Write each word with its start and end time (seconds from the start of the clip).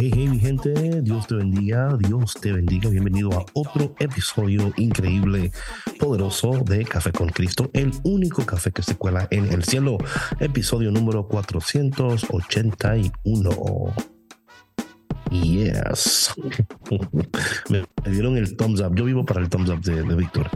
Hey, 0.00 0.10
hey, 0.14 0.28
mi 0.28 0.38
gente, 0.38 1.02
Dios 1.02 1.26
te 1.26 1.34
bendiga, 1.34 1.94
Dios 1.98 2.34
te 2.40 2.52
bendiga. 2.52 2.88
Bienvenido 2.88 3.34
a 3.34 3.44
otro 3.52 3.94
episodio 3.98 4.72
increíble, 4.78 5.52
poderoso 5.98 6.52
de 6.64 6.86
Café 6.86 7.12
con 7.12 7.28
Cristo, 7.28 7.68
el 7.74 7.92
único 8.04 8.46
café 8.46 8.72
que 8.72 8.82
se 8.82 8.96
cuela 8.96 9.28
en 9.30 9.52
el 9.52 9.62
cielo. 9.62 9.98
Episodio 10.38 10.90
número 10.90 11.28
481. 11.28 13.94
Yes. 15.32 16.34
me, 17.68 17.84
dieron 18.10 18.38
el 18.38 18.56
thumbs 18.56 18.80
up. 18.80 18.94
Yo 18.94 19.04
vivo 19.04 19.26
para 19.26 19.42
el 19.42 19.50
thumbs 19.50 19.68
up 19.68 19.82
de, 19.82 20.02
de 20.02 20.14
Víctor. 20.14 20.48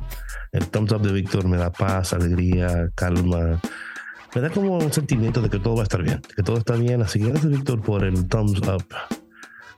El 0.52 0.66
thumbs 0.68 0.92
up 0.92 1.02
de 1.02 1.12
Víctor 1.12 1.46
me 1.46 1.58
da 1.58 1.70
paz, 1.70 2.14
alegría, 2.14 2.90
calma 2.94 3.60
me 4.34 4.40
da 4.40 4.50
como 4.50 4.78
un 4.78 4.92
sentimiento 4.92 5.40
de 5.40 5.48
que 5.48 5.60
todo 5.60 5.76
va 5.76 5.82
a 5.82 5.84
estar 5.84 6.02
bien, 6.02 6.20
que 6.34 6.42
todo 6.42 6.56
está 6.56 6.74
bien. 6.76 7.02
Así 7.02 7.20
que 7.20 7.26
gracias, 7.26 7.52
Víctor, 7.52 7.82
por 7.82 8.02
el 8.04 8.26
thumbs 8.26 8.58
up. 8.66 8.84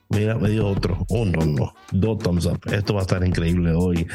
Mira, 0.09 0.37
me 0.37 0.51
dio 0.51 0.67
otro. 0.67 1.05
Oh, 1.09 1.25
no, 1.25 1.45
no. 1.45 1.75
Dos 1.91 2.19
thumbs 2.19 2.47
up. 2.47 2.61
Esto 2.73 2.95
va 2.95 3.01
a 3.01 3.03
estar 3.03 3.25
increíble 3.25 3.73
hoy. 3.73 4.07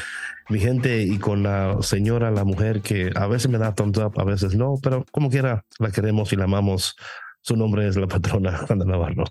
Mi 0.50 0.59
gente, 0.59 1.03
y 1.03 1.17
con 1.17 1.44
la 1.44 1.78
señora, 1.81 2.31
la 2.31 2.44
mujer 2.44 2.81
que 2.81 3.11
a 3.16 3.28
veces 3.28 3.50
me 3.50 3.58
da 3.58 3.75
thumbs 3.75 3.97
up, 3.97 4.19
a 4.19 4.23
veces 4.23 4.56
no, 4.56 4.75
pero 4.81 5.06
como 5.12 5.30
quiera, 5.30 5.66
la 5.80 5.92
queremos 5.92 6.31
y 6.34 6.36
la 6.36 6.45
amamos. 6.45 6.95
Su 7.42 7.56
nombre 7.56 7.88
es 7.88 7.95
la 7.95 8.08
patrona 8.08 8.66
Ana 8.69 8.86
Navarro. 8.86 9.25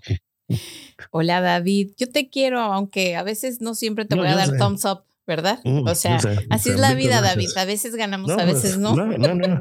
Hola, 1.11 1.41
David. 1.41 1.91
Yo 1.97 2.09
te 2.09 2.29
quiero, 2.29 2.59
aunque 2.59 3.15
a 3.15 3.23
veces 3.23 3.61
no 3.61 3.73
siempre 3.73 4.05
te 4.05 4.15
voy 4.15 4.27
a 4.27 4.35
dar 4.35 4.57
thumbs 4.57 4.85
up, 4.85 5.03
¿verdad? 5.25 5.59
Mm, 5.63 5.87
o 5.87 5.95
sea, 5.95 6.19
así 6.49 6.69
es 6.69 6.79
la 6.79 6.93
vida, 6.93 7.21
David. 7.21 7.49
A 7.55 7.65
veces 7.65 7.95
ganamos, 7.95 8.31
a 8.31 8.45
veces 8.45 8.77
no. 8.77 8.95
No, 8.95 9.05
no, 9.05 9.35
no. 9.35 9.59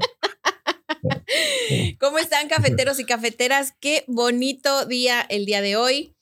¿Cómo 2.00 2.18
están, 2.18 2.48
cafeteros 2.48 2.98
y 2.98 3.04
cafeteras? 3.04 3.74
Qué 3.80 4.04
bonito 4.06 4.84
día 4.86 5.20
el 5.22 5.46
día 5.46 5.62
de 5.62 5.76
hoy. 5.76 6.14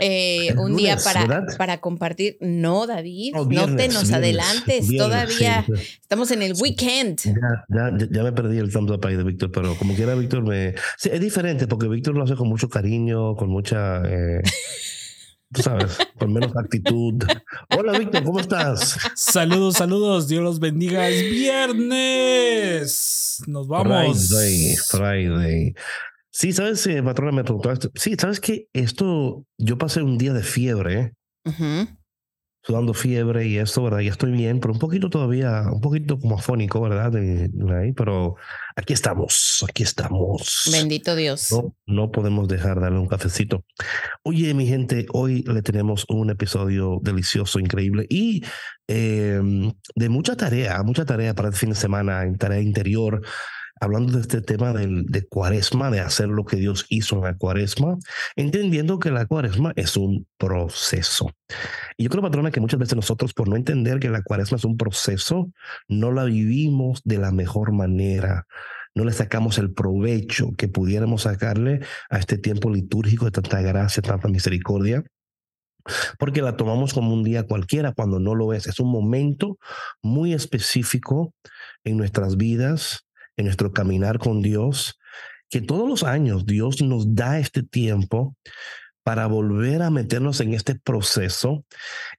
Eh, 0.00 0.54
un 0.56 0.76
día 0.76 0.96
para, 0.96 1.46
para 1.56 1.80
compartir. 1.80 2.36
No, 2.40 2.86
David, 2.86 3.34
oh, 3.36 3.44
no 3.44 3.76
te 3.76 3.88
nos 3.88 4.12
adelantes. 4.12 4.88
Todavía 4.96 5.64
estamos 6.00 6.30
en 6.30 6.42
el 6.42 6.54
weekend. 6.54 7.20
Ya, 7.68 8.22
me 8.22 8.32
perdí 8.32 8.58
el 8.58 8.72
thumbs 8.72 8.92
up 8.92 9.06
ahí 9.06 9.16
de 9.16 9.24
Víctor, 9.24 9.50
pero 9.52 9.74
como 9.76 9.94
quiera, 9.94 10.14
Víctor 10.14 10.42
me. 10.42 10.74
Sí, 10.96 11.10
es 11.12 11.20
diferente 11.20 11.66
porque 11.66 11.88
Víctor 11.88 12.14
lo 12.14 12.24
hace 12.24 12.34
con 12.34 12.48
mucho 12.48 12.68
cariño, 12.68 13.36
con 13.36 13.50
mucha. 13.50 14.02
Eh, 14.04 14.42
tú 15.52 15.62
sabes, 15.62 15.98
con 16.18 16.32
menos 16.32 16.52
actitud. 16.56 17.22
Hola, 17.76 17.98
Víctor, 17.98 18.24
¿cómo 18.24 18.40
estás? 18.40 18.98
Saludos, 19.14 19.76
saludos. 19.76 20.28
Dios 20.28 20.42
los 20.42 20.60
bendiga. 20.60 21.08
Es 21.08 21.30
viernes. 21.30 23.42
Nos 23.46 23.68
vamos. 23.68 24.28
Friday, 24.28 24.76
Friday. 24.76 25.74
Sí, 26.38 26.52
sabes, 26.52 26.86
eh, 26.86 27.02
patrona, 27.02 27.32
me 27.32 27.42
preguntaste. 27.42 27.88
Sí, 27.96 28.14
sabes 28.16 28.38
que 28.38 28.68
esto, 28.72 29.44
yo 29.58 29.76
pasé 29.76 30.02
un 30.02 30.18
día 30.18 30.32
de 30.32 30.44
fiebre, 30.44 31.14
sudando 32.62 32.94
fiebre 32.94 33.48
y 33.48 33.58
esto, 33.58 33.82
¿verdad? 33.82 33.98
Ya 33.98 34.12
estoy 34.12 34.30
bien, 34.30 34.60
pero 34.60 34.72
un 34.72 34.78
poquito 34.78 35.10
todavía, 35.10 35.64
un 35.68 35.80
poquito 35.80 36.16
como 36.16 36.38
afónico, 36.38 36.80
¿verdad? 36.80 37.10
De, 37.10 37.50
ahí, 37.74 37.92
pero 37.92 38.36
aquí 38.76 38.92
estamos, 38.92 39.64
aquí 39.68 39.82
estamos. 39.82 40.70
Bendito 40.70 41.16
Dios. 41.16 41.50
No, 41.50 41.74
no 41.86 42.12
podemos 42.12 42.46
dejar 42.46 42.80
darle 42.80 43.00
un 43.00 43.08
cafecito. 43.08 43.64
Oye, 44.22 44.54
mi 44.54 44.68
gente, 44.68 45.06
hoy 45.12 45.42
le 45.42 45.62
tenemos 45.62 46.04
un 46.08 46.30
episodio 46.30 47.00
delicioso, 47.02 47.58
increíble 47.58 48.06
y 48.08 48.44
em, 48.86 49.72
de 49.96 50.08
mucha 50.08 50.36
tarea, 50.36 50.84
mucha 50.84 51.04
tarea 51.04 51.34
para 51.34 51.48
el 51.48 51.54
fin 51.54 51.70
de 51.70 51.74
semana, 51.74 52.22
en 52.22 52.38
tarea 52.38 52.60
interior 52.60 53.22
hablando 53.80 54.12
de 54.12 54.20
este 54.20 54.40
tema 54.40 54.72
del, 54.72 55.06
de 55.06 55.26
cuaresma, 55.26 55.90
de 55.90 56.00
hacer 56.00 56.28
lo 56.28 56.44
que 56.44 56.56
Dios 56.56 56.86
hizo 56.88 57.16
en 57.16 57.22
la 57.22 57.36
cuaresma, 57.36 57.98
entendiendo 58.36 58.98
que 58.98 59.10
la 59.10 59.26
cuaresma 59.26 59.72
es 59.76 59.96
un 59.96 60.26
proceso. 60.36 61.30
Y 61.96 62.04
yo 62.04 62.10
creo, 62.10 62.22
patrona, 62.22 62.50
que 62.50 62.60
muchas 62.60 62.80
veces 62.80 62.96
nosotros, 62.96 63.34
por 63.34 63.48
no 63.48 63.56
entender 63.56 64.00
que 64.00 64.10
la 64.10 64.22
cuaresma 64.22 64.56
es 64.56 64.64
un 64.64 64.76
proceso, 64.76 65.50
no 65.88 66.12
la 66.12 66.24
vivimos 66.24 67.00
de 67.04 67.18
la 67.18 67.30
mejor 67.30 67.72
manera. 67.72 68.46
No 68.94 69.04
le 69.04 69.12
sacamos 69.12 69.58
el 69.58 69.72
provecho 69.72 70.50
que 70.56 70.68
pudiéramos 70.68 71.22
sacarle 71.22 71.80
a 72.10 72.18
este 72.18 72.38
tiempo 72.38 72.70
litúrgico 72.70 73.26
de 73.26 73.30
tanta 73.30 73.60
gracia, 73.60 74.02
tanta 74.02 74.28
misericordia 74.28 75.04
porque 76.18 76.42
la 76.42 76.56
tomamos 76.56 76.94
como 76.94 77.14
un 77.14 77.24
día 77.24 77.46
cualquiera 77.46 77.92
cuando 77.92 78.20
no 78.20 78.34
lo 78.34 78.52
es. 78.52 78.66
Es 78.66 78.80
un 78.80 78.90
momento 78.90 79.58
muy 80.02 80.34
específico 80.34 81.34
en 81.84 81.96
nuestras 81.96 82.36
vidas 82.36 83.07
en 83.38 83.46
nuestro 83.46 83.72
caminar 83.72 84.18
con 84.18 84.42
Dios, 84.42 84.98
que 85.48 85.62
todos 85.62 85.88
los 85.88 86.02
años 86.02 86.44
Dios 86.44 86.82
nos 86.82 87.14
da 87.14 87.38
este 87.38 87.62
tiempo 87.62 88.36
para 89.08 89.26
volver 89.26 89.80
a 89.80 89.88
meternos 89.88 90.38
en 90.40 90.52
este 90.52 90.74
proceso. 90.74 91.64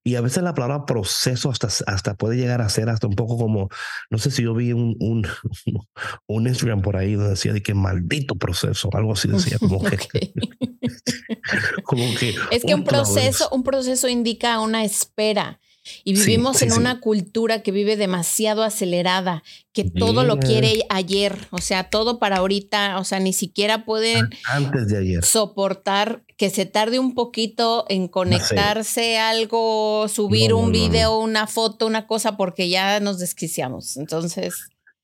Y 0.03 0.15
a 0.15 0.21
veces 0.21 0.41
la 0.41 0.55
palabra 0.55 0.87
proceso 0.87 1.51
hasta, 1.51 1.67
hasta 1.67 2.15
puede 2.15 2.35
llegar 2.35 2.61
a 2.61 2.69
ser 2.69 2.89
hasta 2.89 3.05
un 3.05 3.13
poco 3.13 3.37
como, 3.37 3.69
no 4.09 4.17
sé 4.17 4.31
si 4.31 4.41
yo 4.41 4.55
vi 4.55 4.73
un, 4.73 4.95
un, 4.99 5.27
un 6.27 6.47
Instagram 6.47 6.81
por 6.81 6.97
ahí 6.97 7.13
donde 7.13 7.29
decía 7.29 7.53
de 7.53 7.61
que 7.61 7.75
maldito 7.75 8.33
proceso, 8.33 8.89
algo 8.93 9.13
así 9.13 9.27
decía, 9.27 9.59
como 9.59 9.83
que... 9.83 9.97
como 11.83 12.03
que 12.15 12.33
es 12.49 12.63
que 12.63 12.73
un 12.73 12.83
proceso, 12.83 13.49
un 13.51 13.61
proceso 13.61 14.07
indica 14.07 14.59
una 14.59 14.83
espera. 14.83 15.59
Y 16.03 16.13
vivimos 16.13 16.61
en 16.61 16.73
una 16.73 16.99
cultura 16.99 17.61
que 17.61 17.71
vive 17.71 17.97
demasiado 17.97 18.63
acelerada, 18.63 19.43
que 19.73 19.83
todo 19.83 20.23
lo 20.23 20.39
quiere 20.39 20.83
ayer, 20.89 21.47
o 21.51 21.59
sea, 21.59 21.89
todo 21.89 22.19
para 22.19 22.37
ahorita, 22.37 22.99
o 22.99 23.03
sea, 23.03 23.19
ni 23.19 23.33
siquiera 23.33 23.85
pueden 23.85 24.29
antes 24.45 24.87
de 24.87 24.97
ayer 24.97 25.23
soportar 25.23 26.23
que 26.37 26.49
se 26.49 26.65
tarde 26.65 26.99
un 26.99 27.13
poquito 27.13 27.85
en 27.89 28.07
conectarse 28.07 29.17
algo, 29.17 30.07
subir 30.07 30.53
un 30.53 30.71
video, 30.71 31.19
una 31.19 31.47
foto, 31.47 31.85
una 31.85 32.07
cosa, 32.07 32.37
porque 32.37 32.69
ya 32.69 32.99
nos 32.99 33.19
desquiciamos. 33.19 33.97
Entonces. 33.97 34.55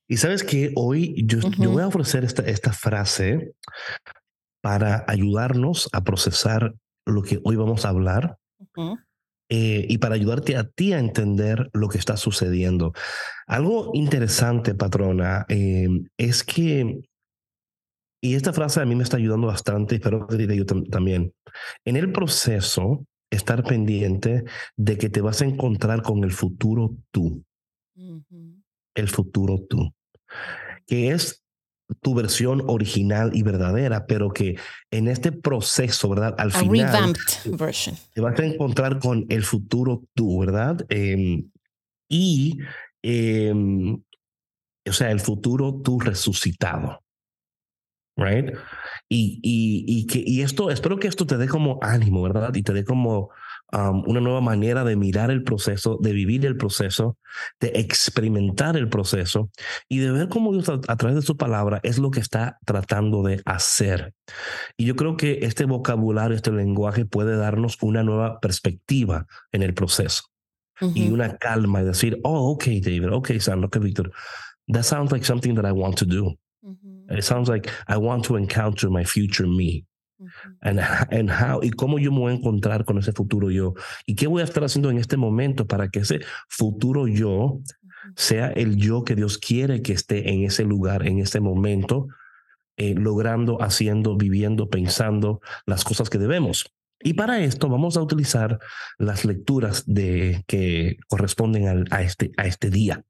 Y 0.07 0.17
sabes 0.17 0.43
que 0.43 0.71
hoy 0.75 1.15
yo, 1.25 1.39
voy 1.57 1.83
a 1.83 1.87
ofrecer 1.87 2.23
esta, 2.23 2.43
esta 2.43 2.71
frase 2.71 3.53
para 4.61 5.03
ayudarnos 5.07 5.89
a 5.91 6.03
procesar 6.03 6.73
lo 7.05 7.21
que 7.21 7.39
hoy 7.43 7.55
vamos 7.55 7.85
a 7.85 7.89
hablar. 7.89 8.37
Eh, 9.49 9.85
y 9.87 9.99
para 9.99 10.15
ayudarte 10.15 10.57
a 10.57 10.63
ti 10.63 10.93
a 10.93 10.99
entender 10.99 11.69
lo 11.73 11.87
que 11.87 11.99
está 11.99 12.17
sucediendo. 12.17 12.93
Algo 13.45 13.91
interesante, 13.93 14.73
patrona, 14.73 15.45
eh, 15.49 15.87
es 16.17 16.43
que, 16.43 17.01
y 18.21 18.33
esta 18.33 18.53
frase 18.53 18.81
a 18.81 18.85
mí 18.85 18.95
me 18.95 19.03
está 19.03 19.17
ayudando 19.17 19.47
bastante, 19.47 19.95
espero 19.95 20.25
que 20.25 20.37
diré 20.37 20.57
yo 20.57 20.65
también, 20.65 21.31
en 21.85 21.95
el 21.95 22.11
proceso, 22.11 23.05
estar 23.29 23.63
pendiente 23.63 24.43
de 24.75 24.97
que 24.97 25.09
te 25.09 25.21
vas 25.21 25.41
a 25.41 25.45
encontrar 25.45 26.01
con 26.01 26.23
el 26.23 26.31
futuro 26.31 26.95
tú. 27.11 27.43
El 28.95 29.09
futuro 29.09 29.59
tú. 29.69 29.93
Que 30.87 31.11
es 31.11 31.44
tu 32.01 32.15
versión 32.15 32.63
original 32.67 33.31
y 33.33 33.43
verdadera, 33.43 34.07
pero 34.07 34.31
que 34.31 34.57
en 34.91 35.07
este 35.07 35.31
proceso, 35.31 36.09
¿verdad? 36.09 36.35
Al 36.37 36.51
final 36.51 37.13
te 38.13 38.21
vas 38.21 38.39
a 38.39 38.45
encontrar 38.45 38.99
con 38.99 39.25
el 39.29 39.43
futuro 39.43 40.03
tú, 40.13 40.39
¿verdad? 40.39 40.85
Em, 40.89 41.49
y, 42.09 42.57
em, 43.03 44.01
o 44.87 44.93
sea, 44.93 45.11
el 45.11 45.19
futuro 45.19 45.81
tú 45.83 45.99
resucitado, 45.99 47.03
¿right? 48.17 48.55
Y, 49.07 49.39
y, 49.43 49.85
y, 49.87 50.07
que, 50.07 50.23
y 50.25 50.41
esto, 50.41 50.71
espero 50.71 50.97
que 50.97 51.07
esto 51.07 51.27
te 51.27 51.37
dé 51.37 51.47
como 51.47 51.79
ánimo, 51.81 52.23
¿verdad? 52.23 52.53
Y 52.55 52.63
te 52.63 52.73
dé 52.73 52.83
como 52.83 53.29
um, 53.75 54.03
una 54.07 54.21
nueva 54.21 54.41
manera 54.41 54.83
de 54.83 54.95
mirar 54.95 55.31
el 55.31 55.43
proceso, 55.43 55.97
de 56.01 56.13
vivir 56.13 56.45
el 56.45 56.55
proceso, 56.55 57.17
de 57.59 57.73
experimentar 57.75 58.77
el 58.77 58.89
proceso 58.89 59.49
y 59.89 59.99
de 59.99 60.11
ver 60.11 60.29
cómo 60.29 60.53
Dios 60.53 60.69
a, 60.69 60.79
a 60.87 60.95
través 60.95 61.15
de 61.15 61.21
su 61.21 61.35
palabra 61.35 61.79
es 61.83 61.99
lo 61.99 62.11
que 62.11 62.21
está 62.21 62.57
tratando 62.65 63.23
de 63.23 63.41
hacer. 63.45 64.13
Y 64.77 64.85
yo 64.85 64.95
creo 64.95 65.17
que 65.17 65.39
este 65.41 65.65
vocabulario, 65.65 66.35
este 66.35 66.51
lenguaje 66.51 67.05
puede 67.05 67.35
darnos 67.35 67.77
una 67.81 68.03
nueva 68.03 68.39
perspectiva 68.39 69.25
en 69.51 69.63
el 69.63 69.73
proceso 69.73 70.23
y 70.93 71.09
una 71.09 71.37
calma 71.37 71.81
y 71.81 71.85
decir, 71.85 72.19
oh, 72.23 72.51
okay, 72.51 72.81
David, 72.81 73.13
okay, 73.13 73.39
Sandra, 73.39 73.67
okay, 73.67 73.81
Victor, 73.81 74.11
that 74.67 74.83
sounds 74.83 75.11
like 75.11 75.25
something 75.25 75.55
that 75.55 75.65
I 75.65 75.71
want 75.71 75.97
to 75.97 76.05
do. 76.05 76.35
It 77.09 77.23
sounds 77.23 77.49
like 77.49 77.69
I 77.87 77.97
want 77.97 78.25
to 78.25 78.35
encounter 78.35 78.89
my 78.89 79.03
future 79.03 79.47
me. 79.47 79.85
And, 80.61 80.79
and 81.11 81.29
how, 81.29 81.61
y 81.63 81.71
cómo 81.71 81.99
yo 81.99 82.11
me 82.11 82.19
voy 82.19 82.31
a 82.33 82.35
encontrar 82.35 82.85
con 82.85 82.97
ese 82.97 83.11
futuro 83.11 83.51
yo. 83.51 83.73
Y 84.05 84.15
qué 84.15 84.27
voy 84.27 84.41
a 84.41 84.45
estar 84.45 84.63
haciendo 84.63 84.89
en 84.89 84.97
este 84.97 85.17
momento 85.17 85.67
para 85.67 85.89
que 85.89 85.99
ese 85.99 86.19
futuro 86.47 87.07
yo 87.07 87.59
sea 88.15 88.49
el 88.49 88.77
yo 88.77 89.03
que 89.03 89.15
Dios 89.15 89.37
quiere 89.37 89.81
que 89.81 89.93
esté 89.93 90.31
en 90.31 90.43
ese 90.43 90.63
lugar, 90.63 91.07
en 91.07 91.19
ese 91.19 91.39
momento, 91.39 92.07
eh, 92.77 92.93
logrando, 92.93 93.61
haciendo, 93.61 94.15
viviendo, 94.17 94.69
pensando 94.69 95.41
las 95.65 95.83
cosas 95.83 96.09
que 96.09 96.17
debemos. 96.17 96.71
Y 97.01 97.13
para 97.13 97.39
esto 97.39 97.69
vamos 97.69 97.97
a 97.97 98.01
utilizar 98.01 98.59
las 98.97 99.25
lecturas 99.25 99.83
de, 99.85 100.43
que 100.47 100.97
corresponden 101.07 101.67
al, 101.67 101.85
a, 101.91 102.01
este, 102.03 102.31
a 102.37 102.47
este 102.47 102.69
día. 102.69 103.03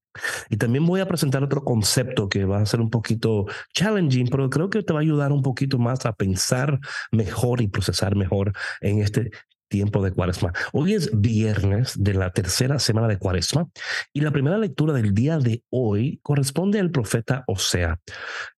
Y 0.49 0.57
también 0.57 0.85
voy 0.85 1.01
a 1.01 1.07
presentar 1.07 1.43
otro 1.43 1.63
concepto 1.63 2.29
que 2.29 2.45
va 2.45 2.59
a 2.59 2.65
ser 2.65 2.81
un 2.81 2.89
poquito 2.89 3.45
challenging, 3.73 4.27
pero 4.29 4.49
creo 4.49 4.69
que 4.69 4.83
te 4.83 4.93
va 4.93 4.99
a 4.99 5.01
ayudar 5.01 5.31
un 5.31 5.41
poquito 5.41 5.77
más 5.77 6.05
a 6.05 6.13
pensar 6.13 6.79
mejor 7.11 7.61
y 7.61 7.67
procesar 7.67 8.15
mejor 8.15 8.53
en 8.81 9.01
este 9.01 9.31
tiempo 9.67 10.03
de 10.03 10.11
cuaresma. 10.11 10.53
Hoy 10.73 10.93
es 10.93 11.09
viernes 11.19 11.93
de 11.97 12.13
la 12.13 12.31
tercera 12.31 12.79
semana 12.79 13.07
de 13.07 13.17
cuaresma 13.17 13.67
y 14.13 14.21
la 14.21 14.31
primera 14.31 14.57
lectura 14.57 14.93
del 14.93 15.13
día 15.13 15.37
de 15.37 15.63
hoy 15.69 16.19
corresponde 16.23 16.79
al 16.79 16.91
profeta 16.91 17.43
Osea. 17.47 17.99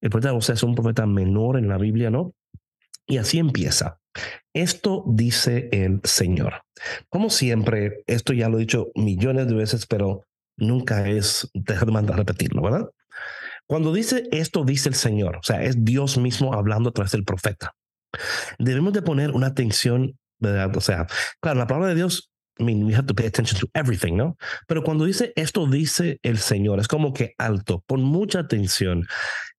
El 0.01 0.09
profeta 0.09 0.33
Osea 0.33 0.55
es 0.55 0.63
un 0.63 0.75
profeta 0.75 1.05
menor 1.05 1.57
en 1.57 1.69
la 1.69 1.77
Biblia, 1.77 2.09
¿no? 2.09 2.33
Y 3.07 3.17
así 3.17 3.39
empieza. 3.39 3.99
Esto 4.53 5.03
dice 5.07 5.69
el 5.71 6.01
Señor. 6.03 6.61
Como 7.09 7.29
siempre, 7.29 8.03
esto 8.07 8.33
ya 8.33 8.49
lo 8.49 8.57
he 8.57 8.61
dicho 8.61 8.91
millones 8.95 9.47
de 9.47 9.55
veces, 9.55 9.85
pero 9.85 10.25
nunca 10.57 11.07
es, 11.07 11.49
dejar 11.53 11.87
de 11.91 12.13
repetirlo, 12.13 12.61
¿verdad? 12.61 12.89
Cuando 13.67 13.93
dice 13.93 14.27
esto, 14.31 14.63
dice 14.63 14.89
el 14.89 14.95
Señor, 14.95 15.37
o 15.37 15.43
sea, 15.43 15.61
es 15.63 15.83
Dios 15.83 16.17
mismo 16.17 16.53
hablando 16.53 16.89
a 16.89 16.93
través 16.93 17.11
del 17.11 17.25
profeta. 17.25 17.73
Debemos 18.59 18.93
de 18.93 19.01
poner 19.01 19.31
una 19.31 19.47
atención, 19.47 20.17
¿verdad? 20.39 20.75
O 20.75 20.81
sea, 20.81 21.07
claro, 21.41 21.59
la 21.59 21.67
palabra 21.67 21.89
de 21.89 21.95
Dios, 21.95 22.31
I 22.59 22.63
mean, 22.63 22.83
we 22.85 22.95
have 22.95 23.05
to 23.05 23.13
pay 23.13 23.27
attention 23.27 23.59
to 23.59 23.67
everything, 23.73 24.15
¿no? 24.15 24.37
Pero 24.67 24.83
cuando 24.83 25.05
dice 25.05 25.33
esto, 25.35 25.67
dice 25.67 26.19
el 26.23 26.37
Señor, 26.37 26.79
es 26.79 26.87
como 26.87 27.13
que 27.13 27.33
alto, 27.37 27.83
pon 27.85 28.01
mucha 28.01 28.39
atención, 28.39 29.05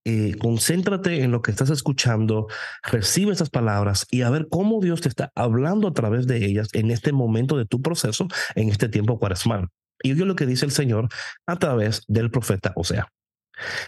eh, 0.04 0.34
concéntrate 0.38 1.22
en 1.22 1.30
lo 1.30 1.42
que 1.42 1.50
estás 1.50 1.68
escuchando, 1.68 2.46
recibe 2.82 3.32
esas 3.32 3.50
palabras 3.50 4.06
y 4.10 4.22
a 4.22 4.30
ver 4.30 4.48
cómo 4.50 4.80
Dios 4.80 5.02
te 5.02 5.08
está 5.10 5.30
hablando 5.34 5.86
a 5.86 5.92
través 5.92 6.26
de 6.26 6.46
ellas 6.46 6.68
en 6.72 6.90
este 6.90 7.12
momento 7.12 7.58
de 7.58 7.66
tu 7.66 7.82
proceso, 7.82 8.26
en 8.54 8.70
este 8.70 8.88
tiempo 8.88 9.18
cuaresmal. 9.18 9.68
Y 10.02 10.12
oye 10.12 10.24
lo 10.24 10.36
que 10.36 10.46
dice 10.46 10.64
el 10.64 10.72
Señor 10.72 11.08
a 11.46 11.58
través 11.58 12.04
del 12.06 12.30
profeta 12.30 12.72
Osea. 12.76 13.08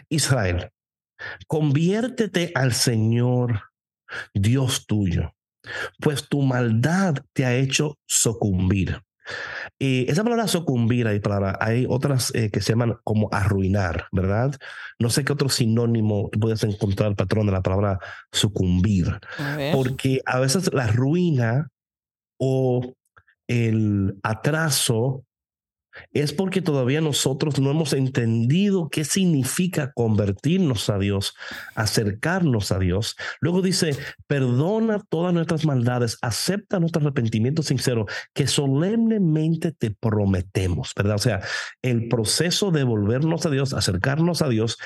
Israel, 0.09 0.71
conviértete 1.47 2.53
al 2.55 2.73
Señor, 2.73 3.62
Dios 4.35 4.87
tuyo, 4.87 5.35
pues 6.01 6.29
tu 6.29 6.43
maldad 6.43 7.17
te 7.33 7.45
ha 7.45 7.55
hecho 7.55 7.99
sucumbir. 8.07 9.01
Y 9.79 10.11
esa 10.11 10.25
palabra 10.25 10.49
sucumbir, 10.49 11.07
hay, 11.07 11.21
palabra, 11.21 11.57
hay 11.61 11.87
otras 11.89 12.35
eh, 12.35 12.51
que 12.51 12.61
se 12.61 12.73
llaman 12.73 12.97
como 13.05 13.29
arruinar, 13.33 14.09
¿verdad? 14.13 14.56
No 14.99 15.09
sé 15.09 15.25
qué 15.25 15.33
otro 15.33 15.49
sinónimo 15.49 16.31
puedes 16.31 16.65
encontrar, 16.65 17.15
patrón, 17.15 17.47
de 17.47 17.53
la 17.53 17.63
palabra 17.63 17.99
sucumbir. 18.33 19.21
Porque 19.73 20.21
a 20.27 20.41
veces 20.41 20.73
la 20.73 20.89
ruina 20.89 21.69
o 22.39 22.95
el 23.49 24.19
atraso 24.23 25.25
es 26.12 26.32
porque 26.32 26.62
todavía 26.62 27.00
nosotros 27.00 27.58
no 27.61 27.70
hemos 27.70 27.93
entendido 27.93 28.88
qué 28.88 29.05
significa 29.05 29.93
convertirnos 29.93 30.91
a 30.91 30.99
Dios, 30.99 31.35
acercarnos 31.75 32.73
a 32.73 32.79
Dios. 32.79 33.17
Luego 33.41 33.62
dice, 33.62 33.97
perdona 34.26 35.00
todas 35.08 35.32
nuestras 35.35 35.64
maldades, 35.64 36.19
acepta 36.23 36.81
nuestro 36.81 37.02
arrepentimiento 37.02 37.62
sincero, 37.62 38.06
que 38.35 38.47
solemnemente 38.47 39.73
te 39.73 39.91
prometemos, 39.91 40.93
¿verdad? 40.97 41.17
O 41.17 41.19
sea, 41.19 41.41
el 41.82 42.08
proceso 42.08 42.70
de 42.70 42.85
volvernos 42.85 43.46
a 43.46 43.50
Dios, 43.50 43.73
acercarnos 43.73 44.43
a 44.43 44.49
Dios, 44.49 44.79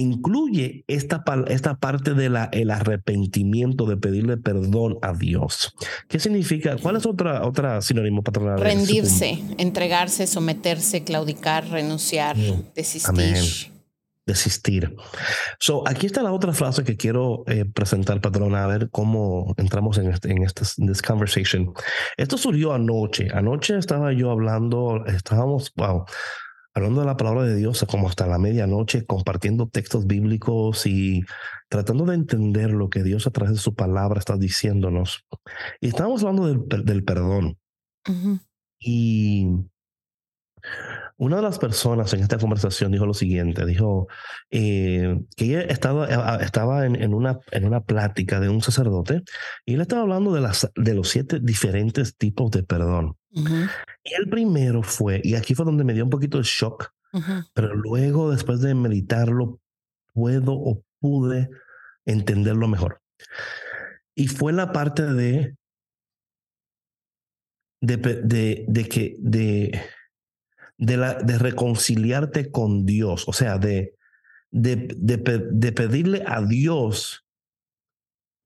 incluye 0.00 0.84
esta, 0.88 1.22
esta 1.48 1.76
parte 1.76 2.14
del 2.14 2.36
el 2.52 2.70
arrepentimiento, 2.70 3.86
de 3.86 3.96
pedirle 3.96 4.36
perdón 4.36 4.98
a 5.02 5.12
Dios. 5.12 5.74
¿Qué 6.08 6.18
significa? 6.18 6.76
¿Cuál 6.76 6.96
es 6.96 7.06
otra, 7.06 7.46
otra 7.46 7.80
sinónimo 7.82 8.22
patronal? 8.22 8.60
Rendirse, 8.60 9.38
entregarse, 9.58 10.26
someterse, 10.26 11.04
claudicar, 11.04 11.68
renunciar, 11.68 12.36
desistir. 12.74 13.70
Desistir. 14.26 14.94
So, 15.58 15.82
aquí 15.88 16.06
está 16.06 16.22
la 16.22 16.32
otra 16.32 16.52
frase 16.52 16.84
que 16.84 16.96
quiero 16.96 17.42
eh, 17.46 17.64
presentar, 17.64 18.20
patrona, 18.20 18.62
a 18.62 18.66
ver 18.68 18.88
cómo 18.90 19.54
entramos 19.56 19.98
en, 19.98 20.10
este, 20.10 20.30
en 20.30 20.42
esta 20.42 20.64
conversation. 21.06 21.72
Esto 22.16 22.38
surgió 22.38 22.72
anoche. 22.72 23.28
Anoche 23.32 23.76
estaba 23.76 24.12
yo 24.12 24.30
hablando, 24.30 25.04
estábamos, 25.06 25.72
wow, 25.74 26.04
hablando 26.74 27.00
de 27.00 27.06
la 27.06 27.16
palabra 27.16 27.44
de 27.44 27.56
Dios 27.56 27.84
como 27.88 28.08
hasta 28.08 28.26
la 28.26 28.38
medianoche, 28.38 29.04
compartiendo 29.04 29.68
textos 29.68 30.06
bíblicos 30.06 30.86
y 30.86 31.22
tratando 31.68 32.04
de 32.04 32.14
entender 32.14 32.70
lo 32.70 32.90
que 32.90 33.02
Dios 33.02 33.26
a 33.26 33.30
través 33.30 33.54
de 33.54 33.60
su 33.60 33.74
palabra 33.74 34.18
está 34.18 34.36
diciéndonos. 34.36 35.26
Y 35.80 35.88
estábamos 35.88 36.22
hablando 36.22 36.46
del, 36.46 36.84
del 36.84 37.04
perdón. 37.04 37.58
Y 38.78 39.46
una 41.20 41.36
de 41.36 41.42
las 41.42 41.58
personas 41.58 42.14
en 42.14 42.20
esta 42.20 42.38
conversación 42.38 42.92
dijo 42.92 43.04
lo 43.04 43.12
siguiente, 43.12 43.66
dijo 43.66 44.08
eh, 44.50 45.20
que 45.36 45.44
ella 45.44 45.60
estaba, 45.60 46.06
eh, 46.08 46.44
estaba 46.44 46.86
en, 46.86 46.96
en, 46.96 47.12
una, 47.12 47.38
en 47.50 47.66
una 47.66 47.82
plática 47.84 48.40
de 48.40 48.48
un 48.48 48.62
sacerdote 48.62 49.22
y 49.66 49.74
él 49.74 49.82
estaba 49.82 50.00
hablando 50.00 50.32
de, 50.32 50.40
las, 50.40 50.70
de 50.74 50.94
los 50.94 51.10
siete 51.10 51.38
diferentes 51.38 52.16
tipos 52.16 52.50
de 52.52 52.62
perdón. 52.62 53.18
Y 53.32 54.14
el 54.14 54.30
primero 54.30 54.82
fue, 54.82 55.20
y 55.22 55.34
aquí 55.34 55.54
fue 55.54 55.66
donde 55.66 55.84
me 55.84 55.92
dio 55.92 56.04
un 56.04 56.10
poquito 56.10 56.38
de 56.38 56.44
shock, 56.44 56.90
pero 57.52 57.74
luego 57.74 58.30
después 58.30 58.62
de 58.62 58.74
meditarlo, 58.74 59.60
puedo 60.14 60.54
o 60.54 60.82
pude 61.00 61.50
entenderlo 62.06 62.66
mejor. 62.66 63.02
Y 64.14 64.28
fue 64.28 64.54
la 64.54 64.72
parte 64.72 65.02
de, 65.02 65.54
de, 67.82 67.96
de, 67.98 68.64
de 68.66 68.88
que, 68.88 69.16
de, 69.18 69.80
de, 70.80 70.96
la, 70.96 71.14
de 71.14 71.38
reconciliarte 71.38 72.50
con 72.50 72.86
Dios, 72.86 73.24
o 73.28 73.34
sea, 73.34 73.58
de, 73.58 73.94
de, 74.50 74.88
de, 74.96 75.72
pedirle 75.72 76.24
a 76.26 76.40
Dios 76.40 77.24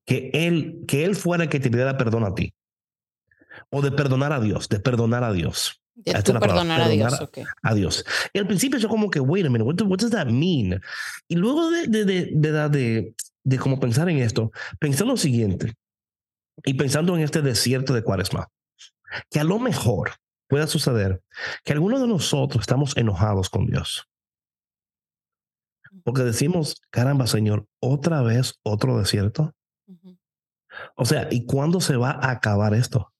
que 0.04 0.30
él, 0.34 0.84
que 0.88 1.04
él 1.04 1.14
fuera 1.14 1.44
el 1.44 1.48
que 1.48 1.60
te 1.60 1.70
diera 1.70 1.96
perdón 1.96 2.24
a 2.24 2.34
ti. 2.34 2.52
O 3.70 3.82
de 3.82 3.92
perdonar 3.92 4.32
a 4.32 4.40
Dios, 4.40 4.68
de 4.68 4.80
perdonar 4.80 5.22
a 5.22 5.32
Dios. 5.32 5.80
De 5.94 6.12
perdonar, 6.12 6.80
a 6.80 6.88
Dios. 6.88 7.14
A 7.62 7.74
Dios. 7.74 8.04
Y 8.32 8.40
al 8.40 8.48
principio 8.48 8.80
yo 8.80 8.88
como 8.88 9.08
que, 9.10 9.20
wait 9.20 9.46
a 9.46 9.48
minute, 9.48 9.64
what, 9.64 9.88
what 9.88 9.98
does 9.98 10.10
that 10.10 10.26
mean? 10.26 10.80
Y 11.28 11.36
luego 11.36 11.70
de, 11.70 11.86
de, 11.86 12.04
de, 12.04 12.30
de, 12.32 12.68
de, 12.68 13.14
de 13.44 13.58
como 13.58 13.78
pensar 13.78 14.08
en 14.08 14.18
esto, 14.18 14.50
pensé 14.80 15.04
lo 15.04 15.16
siguiente. 15.16 15.74
Y 16.64 16.74
pensando 16.74 17.16
en 17.16 17.22
este 17.22 17.42
desierto 17.42 17.94
de 17.94 18.02
cuaresma, 18.02 18.48
que 19.30 19.38
a 19.38 19.44
lo 19.44 19.60
mejor 19.60 20.10
pueda 20.48 20.66
suceder 20.66 21.22
que 21.64 21.72
algunos 21.72 22.00
de 22.00 22.08
nosotros 22.08 22.62
estamos 22.62 22.96
enojados 22.96 23.50
con 23.50 23.66
Dios. 23.66 24.08
Porque 26.02 26.22
decimos, 26.22 26.80
caramba, 26.90 27.26
Señor, 27.26 27.66
otra 27.80 28.22
vez 28.22 28.58
otro 28.62 28.98
desierto. 28.98 29.54
O 30.96 31.04
sea, 31.04 31.28
¿y 31.30 31.46
cuándo 31.46 31.80
se 31.80 31.96
va 31.96 32.10
a 32.10 32.32
acabar 32.32 32.74
esto? 32.74 33.12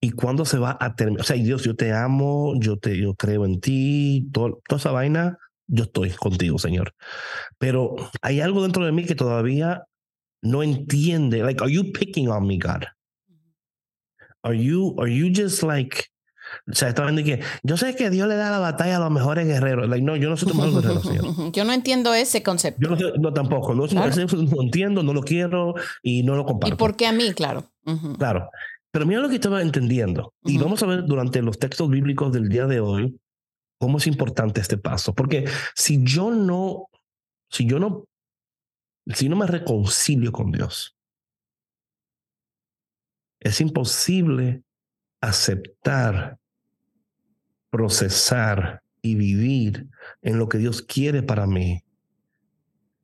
¿Y 0.00 0.10
cuándo 0.10 0.44
se 0.44 0.58
va 0.58 0.76
a 0.80 0.94
terminar? 0.94 1.22
O 1.22 1.24
sea, 1.24 1.36
Dios, 1.36 1.64
yo 1.64 1.74
te 1.74 1.92
amo, 1.92 2.54
yo, 2.60 2.78
te, 2.78 2.96
yo 2.96 3.14
creo 3.14 3.44
en 3.44 3.60
ti, 3.60 4.28
toda 4.32 4.58
esa 4.68 4.92
vaina, 4.92 5.38
yo 5.66 5.84
estoy 5.84 6.10
contigo, 6.10 6.58
Señor. 6.58 6.94
Pero 7.58 7.96
hay 8.22 8.40
algo 8.40 8.62
dentro 8.62 8.84
de 8.84 8.92
mí 8.92 9.04
que 9.04 9.14
todavía 9.14 9.84
no 10.42 10.62
entiende. 10.62 11.42
Like, 11.42 11.62
are 11.62 11.72
you 11.72 11.92
picking 11.92 12.28
on 12.28 12.46
me, 12.46 12.58
God? 12.58 12.84
Are 14.46 14.56
you, 14.56 14.94
are 15.00 15.12
you 15.12 15.32
just 15.34 15.64
like, 15.64 16.04
o 16.70 16.74
sea, 16.74 16.90
está 16.90 17.10
de 17.10 17.24
que 17.24 17.40
yo 17.64 17.76
sé 17.76 17.96
que 17.96 18.10
Dios 18.10 18.28
le 18.28 18.36
da 18.36 18.50
la 18.50 18.60
batalla 18.60 18.96
a 18.96 19.00
los 19.00 19.10
mejores 19.10 19.44
guerreros. 19.46 19.88
Like, 19.88 20.04
no, 20.04 20.14
yo 20.14 20.30
no 20.30 20.36
soy 20.36 20.52
tu 20.52 20.54
mejor 20.54 20.80
guerrero, 20.80 21.02
señor. 21.02 21.52
Yo 21.52 21.64
no 21.64 21.72
entiendo 21.72 22.14
ese 22.14 22.42
concepto. 22.44 22.80
Yo 22.80 22.96
no, 22.96 23.16
no 23.16 23.32
tampoco. 23.32 23.74
No, 23.74 23.86
no, 23.86 24.62
entiendo, 24.62 25.02
no 25.02 25.12
lo 25.12 25.22
quiero 25.22 25.74
y 26.02 26.22
no 26.22 26.36
lo 26.36 26.44
comparto. 26.44 26.74
¿Y 26.74 26.78
por 26.78 26.96
qué 26.96 27.06
a 27.08 27.12
mí? 27.12 27.32
Claro. 27.34 27.64
Claro. 28.18 28.50
Pero 28.92 29.06
mira 29.06 29.20
lo 29.20 29.28
que 29.28 29.34
estaba 29.34 29.60
entendiendo. 29.60 30.32
Y 30.44 30.56
Ujú. 30.56 30.64
vamos 30.64 30.82
a 30.82 30.86
ver 30.86 31.04
durante 31.04 31.42
los 31.42 31.58
textos 31.58 31.90
bíblicos 31.90 32.32
del 32.32 32.48
día 32.48 32.66
de 32.66 32.80
hoy 32.80 33.18
cómo 33.78 33.98
es 33.98 34.06
importante 34.06 34.60
este 34.60 34.78
paso. 34.78 35.14
Porque 35.14 35.44
si 35.74 36.02
yo 36.04 36.30
no, 36.30 36.88
si 37.50 37.66
yo 37.66 37.78
no, 37.78 38.04
si 39.12 39.28
no 39.28 39.36
me 39.36 39.46
reconcilio 39.46 40.32
con 40.32 40.50
Dios, 40.52 40.95
es 43.40 43.60
imposible 43.60 44.62
aceptar, 45.20 46.38
procesar 47.70 48.82
y 49.02 49.14
vivir 49.14 49.88
en 50.22 50.38
lo 50.38 50.48
que 50.48 50.58
Dios 50.58 50.82
quiere 50.82 51.22
para 51.22 51.46
mí. 51.46 51.82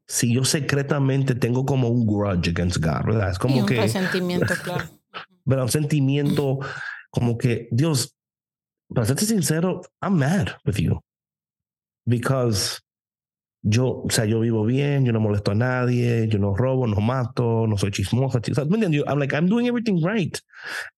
Si 0.07 0.35
yo 0.35 0.45
secretamente 0.45 1.35
tengo 1.35 1.65
como 1.65 1.89
un 1.89 2.07
grudge 2.07 2.51
against 2.51 2.79
God, 2.79 3.07
¿verdad? 3.07 3.31
Es 3.31 3.37
Y 3.37 3.41
como 3.41 3.57
un 3.61 3.67
que 3.67 3.77
resentimiento, 3.81 4.55
claro. 4.63 4.85
¿verdad? 5.45 5.65
un 5.65 5.71
sentimiento 5.71 6.59
como 7.11 7.39
que, 7.39 7.69
Dios, 7.71 8.17
para 8.89 9.07
serte 9.07 9.25
sincero, 9.25 9.83
I'm 10.01 10.19
mad 10.19 10.49
with 10.65 10.77
you. 10.77 11.01
Because 12.05 12.81
yo, 13.63 14.03
o 14.05 14.11
sea, 14.11 14.25
yo 14.25 14.41
vivo 14.41 14.65
bien, 14.65 15.05
yo 15.05 15.13
no 15.13 15.21
molesto 15.21 15.53
a 15.53 15.55
nadie, 15.55 16.29
yo 16.29 16.39
no 16.39 16.55
robo, 16.55 16.87
no 16.87 17.01
mato, 17.01 17.67
no 17.67 17.77
soy 17.77 17.91
chismosa. 17.91 18.41
chis- 18.41 18.59
¿me 18.69 18.77
entiendes? 18.77 19.05
I'm 19.07 19.19
like, 19.19 19.33
I'm 19.35 19.49
doing 19.49 19.67
everything 19.67 20.03
right. 20.03 20.41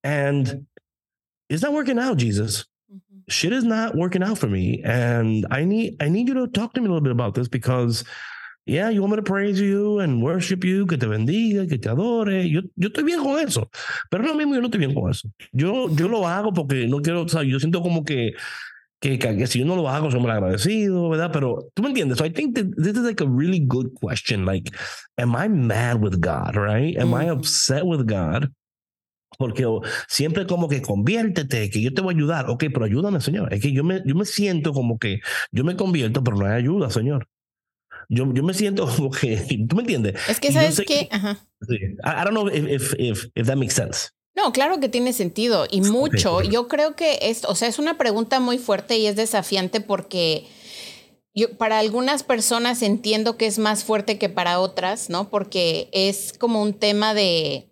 And 0.03 0.67
it's 1.49 1.63
not 1.63 1.73
working 1.73 1.99
out, 1.99 2.19
Jesus. 2.19 2.67
Shit 3.29 3.53
is 3.53 3.65
not 3.65 3.95
working 3.95 4.23
out 4.23 4.39
for 4.39 4.49
me. 4.49 4.83
And 4.85 5.47
I 5.51 5.65
need, 5.65 5.97
I 6.01 6.09
need 6.09 6.29
you 6.29 6.35
to 6.35 6.47
talk 6.49 6.75
to 6.75 6.81
me 6.81 6.87
a 6.87 6.91
little 6.91 7.03
bit 7.03 7.13
about 7.13 7.35
this 7.35 7.49
because 7.49 8.05
Yeah, 8.67 8.89
you 8.89 9.03
want 9.03 9.11
me 9.13 9.17
to 9.17 9.23
praise 9.23 9.61
you 9.61 9.99
and 9.99 10.23
worship 10.23 10.65
you, 10.65 10.87
que 10.87 10.97
te 10.97 11.07
bendiga, 11.07 11.69
que 11.69 11.77
te 11.77 11.91
adore. 11.91 12.49
Yo, 12.49 12.63
yo 12.77 12.89
estoy 12.89 13.05
bien 13.05 13.23
con 13.23 13.39
eso. 13.39 13.71
Pero 14.11 14.25
ahora 14.25 14.35
mismo 14.39 14.55
yo 14.55 14.61
no 14.63 14.69
estoy 14.69 14.79
bien 14.79 14.95
con 14.95 15.11
eso. 15.11 15.29
Yo, 15.53 15.95
yo 15.95 16.09
lo 16.09 16.27
hago 16.27 16.51
porque 16.51 16.87
no 16.87 17.03
quiero, 17.03 17.25
o 17.25 17.29
sea, 17.29 17.43
yo 17.43 17.61
siento 17.61 17.83
como 17.83 18.05
que, 18.05 18.33
que, 19.05 19.19
que, 19.19 19.47
si 19.47 19.59
yo 19.59 19.67
no 19.67 19.77
lo 19.77 19.89
hago, 19.89 20.11
soy 20.11 20.21
mal 20.21 20.31
agradecido, 20.33 21.11
¿verdad? 21.11 21.31
Pero 21.33 21.69
tú 21.75 21.83
me 21.83 21.89
entiendes. 21.91 22.19
So 22.19 22.25
I 22.25 22.31
think 22.31 22.57
that 22.57 22.67
this 22.77 22.95
is 22.97 23.03
like 23.03 23.23
a 23.23 23.27
really 23.29 23.61
good 23.61 23.93
question. 24.01 24.47
Like, 24.47 24.71
am 25.19 25.37
I 25.37 25.49
mad 25.49 26.01
with 26.01 26.21
God, 26.21 26.57
right? 26.57 26.97
Am 26.99 27.13
I 27.15 27.27
Mhm. 27.27 27.39
upset 27.39 27.85
with 27.85 28.07
God? 28.07 28.51
Porque 29.39 29.67
siempre 30.09 30.47
como 30.47 30.69
que 30.69 30.81
conviértete, 30.81 31.69
que 31.69 31.83
yo 31.83 31.93
te 31.93 32.01
voy 32.01 32.15
a 32.15 32.17
ayudar. 32.17 32.49
Ok, 32.49 32.65
pero 32.73 32.85
ayúdame, 32.87 33.21
Señor. 33.21 33.53
Es 33.53 33.61
que 33.61 33.73
yo 33.73 33.85
me, 33.85 34.01
yo 34.07 34.15
me 34.15 34.25
siento 34.25 34.73
como 34.73 34.99
que 34.99 35.21
yo 35.53 35.65
me 35.65 35.77
convierto, 35.77 36.23
pero 36.23 36.37
no 36.37 36.47
hay 36.47 36.53
ayuda, 36.53 36.89
Señor. 36.89 37.29
Yo, 38.09 38.33
yo 38.33 38.43
me 38.43 38.55
siento 38.55 38.87
como 38.97 39.11
que, 39.11 39.37
¿tú 39.69 39.77
me 39.77 39.83
entiendes? 39.83 40.15
Es 40.29 40.41
que 40.41 40.51
sabes 40.53 40.81
que, 40.81 41.09
ajá. 41.11 41.37
I, 41.69 41.75
I 42.05 42.25
don't 42.25 42.31
know 42.33 42.49
if, 42.49 42.65
if, 42.65 42.95
if, 42.99 43.27
if 43.35 43.47
that 43.47 43.57
makes 43.57 43.75
sense. 43.75 44.11
No, 44.37 44.53
claro 44.53 44.81
que 44.81 44.89
tiene 44.89 45.13
sentido 45.13 45.67
y 45.71 45.81
mucho. 45.81 46.37
ok. 46.39 46.43
Yo 46.45 46.67
creo 46.69 46.97
que 46.97 47.19
es, 47.23 47.45
o 47.45 47.55
sea, 47.55 47.69
es 47.69 47.79
una 47.79 47.97
pregunta 47.99 48.41
muy 48.41 48.59
fuerte 48.59 48.99
y 48.99 49.07
es 49.07 49.15
desafiante 49.17 49.81
porque 49.81 50.47
yo, 51.35 51.57
para 51.57 51.79
algunas 51.79 52.23
personas 52.25 52.83
entiendo 52.83 53.37
que 53.37 53.47
es 53.47 53.59
más 53.59 53.85
fuerte 53.85 54.19
que 54.19 54.29
para 54.29 54.61
otras, 54.61 55.09
¿no? 55.11 55.31
Porque 55.31 55.89
es 55.93 56.33
como 56.39 56.63
un 56.63 56.75
tema 56.75 57.13
de, 57.15 57.71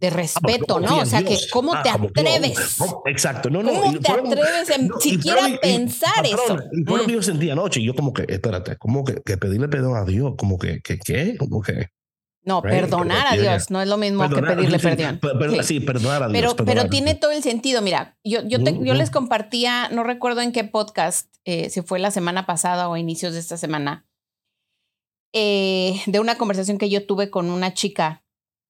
de 0.00 0.10
respeto, 0.10 0.76
Ah, 0.78 0.80
¿no? 0.80 0.98
O 0.98 1.06
sea, 1.06 1.22
que 1.22 1.30
Dios. 1.30 1.48
cómo 1.52 1.74
Ah, 1.74 1.82
te 1.82 1.90
que 1.90 2.20
atreves. 2.20 2.78
no, 2.80 3.02
exacto, 3.06 3.50
no, 3.50 3.62
no. 3.62 3.72
¿Cómo 3.72 3.92
y 3.94 3.98
te 4.00 4.12
atreves 4.12 4.70
en 4.70 4.88
no, 4.88 5.00
siquiera 5.00 5.40
fue 5.40 5.48
lo- 5.50 5.54
y- 5.56 5.58
pensar 5.58 6.14
patrón, 6.14 6.40
eso? 6.44 6.58
Y 6.72 6.84
fue 6.84 6.98
lo 6.98 7.04
Mm. 7.04 7.06
que 7.06 7.12
yo 7.12 7.22
sentí 7.22 7.50
anoche. 7.50 7.80
Y 7.80 7.84
yo, 7.86 7.94
como 7.94 8.12
que, 8.12 8.24
espérate, 8.28 8.76
como 8.78 9.04
que, 9.04 9.20
que 9.24 9.36
pedirle 9.36 9.68
perdón 9.68 9.96
a 9.96 10.04
Dios, 10.04 10.34
como 10.36 10.58
que, 10.58 10.80
que 10.80 10.98
¿qué? 10.98 11.36
Como 11.36 11.60
que. 11.60 11.88
No, 12.44 12.62
Right, 12.62 12.72
perdonar 12.80 13.26
a. 13.26 13.36
Dios 13.36 13.70
no 13.70 13.82
es 13.82 13.88
lo 13.88 13.96
mismo 13.98 14.22
perdonar- 14.22 14.50
que 14.50 14.56
pedirle 14.56 14.78
perdón. 14.96 15.18
per- 15.18 15.38
per- 15.38 15.50
Sí. 15.50 15.62
Sí, 15.64 15.80
perdonar 15.80 16.22
a 16.22 16.28
Dios. 16.28 16.32
Pero, 16.40 16.56
perdonar. 16.56 16.76
pero 16.82 16.90
tiene 16.90 17.14
todo 17.14 17.30
el 17.32 17.42
sentido. 17.42 17.82
Mira, 17.82 18.16
yo, 18.24 18.40
yo, 18.46 18.62
te- 18.62 18.72
Ujú, 18.72 18.84
yo 18.84 18.92
ujú. 18.92 18.98
les 18.98 19.10
compartía, 19.10 19.88
no 19.90 20.02
recuerdo 20.04 20.40
en 20.40 20.52
qué 20.52 20.64
podcast, 20.64 21.34
eh, 21.44 21.68
si 21.68 21.82
fue 21.82 21.98
la 21.98 22.10
semana 22.10 22.46
pasada 22.46 22.88
o 22.88 22.94
a 22.94 22.98
inicios 22.98 23.34
de 23.34 23.40
esta 23.40 23.56
semana, 23.56 24.06
eh, 25.34 26.00
de 26.06 26.20
una 26.20 26.36
conversación 26.38 26.78
que 26.78 26.88
yo 26.88 27.06
tuve 27.06 27.30
con 27.30 27.50
una 27.50 27.74
chica 27.74 28.24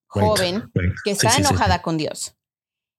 joven 0.09 0.71
right. 0.75 0.93
que 1.05 1.11
está 1.13 1.31
sí, 1.31 1.43
sí. 1.43 1.49
enojada 1.49 1.83
con 1.83 1.97
Dios. 1.99 2.35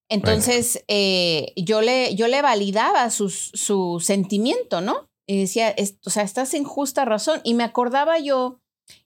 Entonces, 0.09 0.83
eh, 0.87 1.53
yo, 1.55 1.81
le, 1.81 2.15
yo 2.15 2.27
le 2.27 2.41
validaba 2.41 3.09
sus- 3.09 3.51
su 3.53 3.99
sentimiento, 4.03 4.81
¿no? 4.81 5.09
Y 5.27 5.39
decía, 5.41 5.69
es- 5.69 5.97
o 6.05 6.09
sea, 6.09 6.23
estás 6.23 6.53
en 6.53 6.63
justa 6.63 7.05
razón. 7.05 7.41
Y 7.43 7.53
me 7.53 7.63
acordaba 7.63 8.17
yo, 8.17 8.59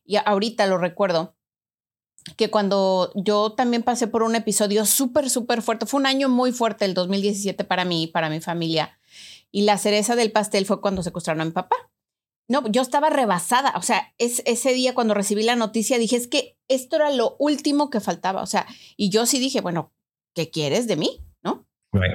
y 0.06 0.16
ahorita 0.18 0.66
lo 0.68 0.78
recuerdo, 0.78 1.36
que 2.38 2.50
cuando 2.50 3.12
yo 3.16 3.52
también 3.52 3.84
pasé 3.84 4.08
por 4.08 4.24
un 4.24 4.36
episodio 4.36 4.86
súper, 4.86 5.30
súper 5.30 5.62
fuerte, 5.62 5.86
fue 5.86 6.00
un 6.00 6.06
año 6.06 6.30
muy 6.30 6.52
fuerte 6.52 6.86
el 6.86 6.94
2017 6.94 7.64
para 7.64 7.86
mí, 7.86 8.08
para 8.08 8.30
mi 8.30 8.40
familia. 8.40 8.98
Y 9.52 9.64
la 9.64 9.78
cereza 9.78 10.16
del 10.16 10.32
pastel 10.32 10.66
fue 10.66 10.82
cuando 10.82 11.04
secuestraron 11.04 11.42
a 11.42 11.46
mi 11.46 11.52
papá. 11.52 11.76
No, 12.48 12.68
yo 12.70 12.82
estaba 12.82 13.10
rebasada. 13.10 13.74
O 13.76 13.82
sea, 13.82 14.14
es, 14.18 14.42
ese 14.46 14.74
día 14.74 14.94
cuando 14.94 15.14
recibí 15.14 15.44
la 15.44 15.56
noticia 15.56 15.98
dije, 15.98 16.16
es 16.16 16.28
que 16.28 16.58
esto 16.68 16.96
era 16.96 17.12
lo 17.12 17.36
último 17.40 17.90
que 17.90 18.00
faltaba. 18.00 18.42
O 18.42 18.48
sea, 18.48 18.66
y 18.98 19.10
yo 19.10 19.26
sí 19.26 19.40
dije, 19.40 19.62
bueno, 19.62 19.94
¿qué 20.34 20.50
quieres 20.50 20.88
de 20.88 20.96
mí? 20.96 21.22
¿No? 21.44 21.68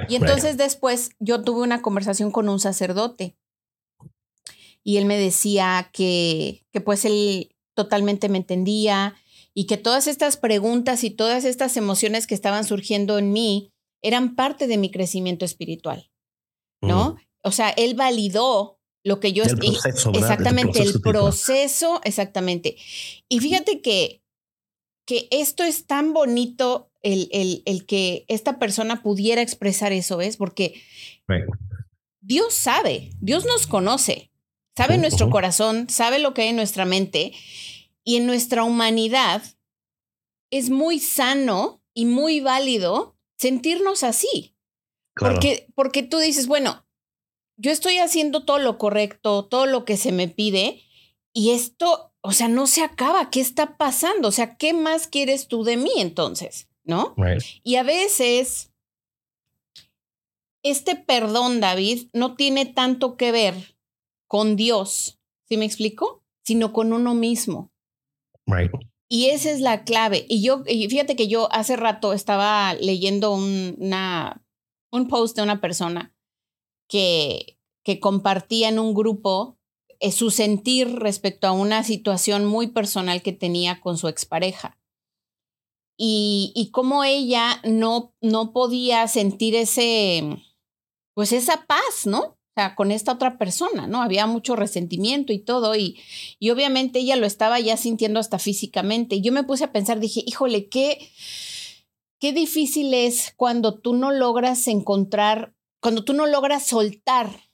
Y 0.09 0.17
entonces 0.17 0.57
después 0.57 1.11
yo 1.21 1.43
tuve 1.43 1.63
una 1.63 1.83
conversación 1.83 2.33
con 2.33 2.49
un 2.49 2.59
sacerdote 2.59 3.37
y 4.83 4.97
él 4.97 5.05
me 5.05 5.19
decía 5.19 5.91
que, 5.93 6.65
que 6.73 6.81
pues 6.81 7.05
él 7.05 7.55
totalmente 7.75 8.29
me 8.29 8.39
entendía 8.39 9.15
y 9.61 9.67
que 9.67 9.77
todas 9.77 10.07
estas 10.07 10.37
preguntas 10.37 11.03
y 11.03 11.11
todas 11.11 11.45
estas 11.45 11.77
emociones 11.77 12.29
que 12.29 12.35
estaban 12.37 12.63
surgiendo 12.65 13.19
en 13.19 13.33
mí 13.33 13.73
eran 14.03 14.37
parte 14.37 14.69
de 14.69 14.77
mi 14.77 14.89
crecimiento 14.89 15.45
espiritual, 15.45 16.13
¿no? 16.81 17.17
O 17.43 17.51
sea, 17.51 17.71
él 17.71 17.97
validó 17.97 18.79
lo 19.03 19.19
que 19.19 19.33
yo 19.33 19.43
Del 19.43 19.55
est- 19.55 19.65
y- 19.65 19.73
proceso. 19.73 20.13
Exactamente, 20.15 20.79
el 20.81 21.01
proceso 21.01 21.03
proceso, 21.03 22.01
exactamente. 22.05 22.77
Y 23.29 23.41
fíjate 23.41 23.81
que, 23.81 24.23
que 25.05 25.27
esto 25.33 25.65
es 25.65 25.87
tan 25.87 26.13
bonito 26.13 26.93
el, 27.03 27.29
el, 27.33 27.63
el 27.65 27.85
que 27.85 28.27
esta 28.29 28.61
persona 28.61 29.03
pudiera 29.03 29.43
expresar 29.43 29.93
eso, 29.93 30.19
¿ves? 30.19 30.37
Porque. 30.37 30.81
Dios 32.21 32.55
sabe, 32.55 33.11
Dios 33.21 33.45
nos 33.45 33.67
conoce, 33.67 34.31
sabe 34.77 34.99
nuestro 34.99 35.31
corazón, 35.31 35.89
sabe 35.91 36.21
lo 36.21 36.33
que 36.33 36.43
hay 36.43 36.49
en 36.51 36.57
nuestra 36.57 36.85
mente 36.85 37.33
y 38.09 38.17
en 38.17 38.25
nuestra 38.25 38.65
humanidad 38.65 39.43
es 40.51 40.71
muy 40.71 40.99
sano 40.99 41.83
y 41.93 42.07
muy 42.07 42.41
válido 42.41 43.19
sentirnos 43.37 44.03
así. 44.03 44.57
Claro. 45.15 45.35
Porque, 45.35 45.67
porque 45.75 46.03
tú 46.05 46.17
dices, 46.17 46.47
bueno, 46.47 46.87
yo 47.59 47.71
estoy 47.71 47.99
haciendo 47.99 48.47
todo 48.47 48.61
lo 48.61 48.79
correcto, 48.79 49.45
todo 49.45 49.67
lo 49.67 49.85
que 49.85 49.99
se 49.99 50.13
me 50.13 50.27
pide, 50.27 50.83
y 51.35 51.51
esto, 51.51 52.15
o 52.23 52.33
sea, 52.33 52.49
no 52.49 52.67
se 52.67 52.83
acaba. 52.83 53.29
¿Qué 53.29 53.41
está 53.41 53.77
pasando? 53.77 54.29
O 54.29 54.33
sea, 54.33 54.57
¿qué 54.57 54.73
más 54.73 55.07
quieres 55.07 55.47
tú 55.47 55.63
de 55.63 55.77
mí 55.77 55.93
entonces? 55.99 56.67
¿No? 56.85 57.13
Right. 57.19 57.43
Y 57.63 57.77
a 57.77 57.83
veces, 57.83 58.73
este 60.63 60.97
perdón, 60.97 61.61
David, 61.61 62.09
no 62.15 62.37
tiene 62.37 62.65
tanto 62.65 63.19
que 63.19 63.33
ver 63.33 63.77
con 64.27 64.57
Dios, 64.57 65.21
¿sí 65.47 65.59
me 65.59 65.67
explico? 65.67 66.25
Sino 66.43 66.73
con 66.73 66.95
uno 66.95 67.15
mismo. 67.15 67.71
Y 69.09 69.27
esa 69.31 69.51
es 69.51 69.61
la 69.61 69.85
clave. 69.85 70.27
Y 70.29 70.43
yo, 70.43 70.65
fíjate 70.65 71.17
que 71.17 71.29
yo 71.29 71.51
hace 71.53 71.77
rato 71.77 72.13
estaba 72.13 72.75
leyendo 72.75 73.33
un, 73.33 73.77
una, 73.79 74.45
un 74.91 75.09
post 75.09 75.37
de 75.37 75.43
una 75.43 75.61
persona 75.61 76.15
que, 76.89 77.59
que 77.85 78.01
compartía 78.01 78.69
en 78.69 78.79
un 78.79 78.95
grupo 78.95 79.59
eh, 80.01 80.13
su 80.13 80.31
sentir 80.31 80.95
respecto 80.97 81.47
a 81.47 81.53
una 81.53 81.83
situación 81.83 82.45
muy 82.45 82.69
personal 82.69 83.23
que 83.23 83.33
tenía 83.33 83.81
con 83.81 83.99
su 83.99 84.09
expareja. 84.09 84.79
Y, 85.97 86.53
y 86.55 86.71
cómo 86.71 87.03
ella 87.03 87.61
no, 87.65 88.15
no 88.21 88.53
podía 88.53 89.09
sentir 89.09 89.57
ese, 89.57 90.23
pues 91.15 91.33
esa 91.33 91.67
paz, 91.67 92.07
¿no? 92.07 92.38
Sea, 92.59 92.75
con 92.75 92.91
esta 92.91 93.13
otra 93.13 93.39
persona, 93.39 93.87
¿no? 93.87 94.03
Había 94.03 94.27
mucho 94.27 94.57
resentimiento 94.57 95.33
y 95.33 95.39
todo, 95.39 95.77
y, 95.77 96.01
y 96.41 96.51
obviamente 96.51 96.99
ella 96.99 97.15
lo 97.15 97.25
estaba 97.25 97.61
ya 97.61 97.77
sintiendo 97.77 98.19
hasta 98.19 98.41
físicamente. 98.41 99.15
Y 99.15 99.21
yo 99.21 99.31
me 99.31 99.45
puse 99.45 99.63
a 99.63 99.71
pensar, 99.71 100.01
dije, 100.01 100.25
híjole, 100.27 100.69
qué, 100.69 101.09
qué 102.19 102.33
difícil 102.33 102.93
es 102.95 103.33
cuando 103.37 103.79
tú 103.79 103.95
no 103.95 104.11
logras 104.11 104.67
encontrar, 104.67 105.55
cuando 105.81 106.03
tú 106.03 106.15
no 106.15 106.27
logras 106.27 106.67
soltar 106.67 107.49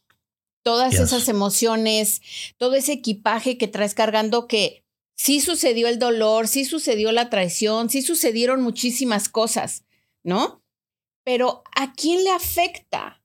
todas 0.63 0.95
esas 0.95 1.29
emociones, 1.29 2.23
todo 2.57 2.75
ese 2.75 2.93
equipaje 2.93 3.59
que 3.59 3.69
traes 3.69 3.93
cargando 3.93 4.49
que 4.49 4.85
sí 5.15 5.41
sucedió 5.41 5.87
el 5.87 5.99
dolor, 5.99 6.49
sí 6.49 6.65
sucedió 6.65 7.13
la 7.13 7.29
traición, 7.29 7.91
sí 7.91 8.01
sucedieron 8.01 8.63
muchísimas 8.63 9.29
cosas, 9.29 9.85
¿no? 10.23 10.63
Pero 11.25 11.63
¿a 11.77 11.93
quién 11.93 12.25
le 12.25 12.31
afecta 12.31 13.23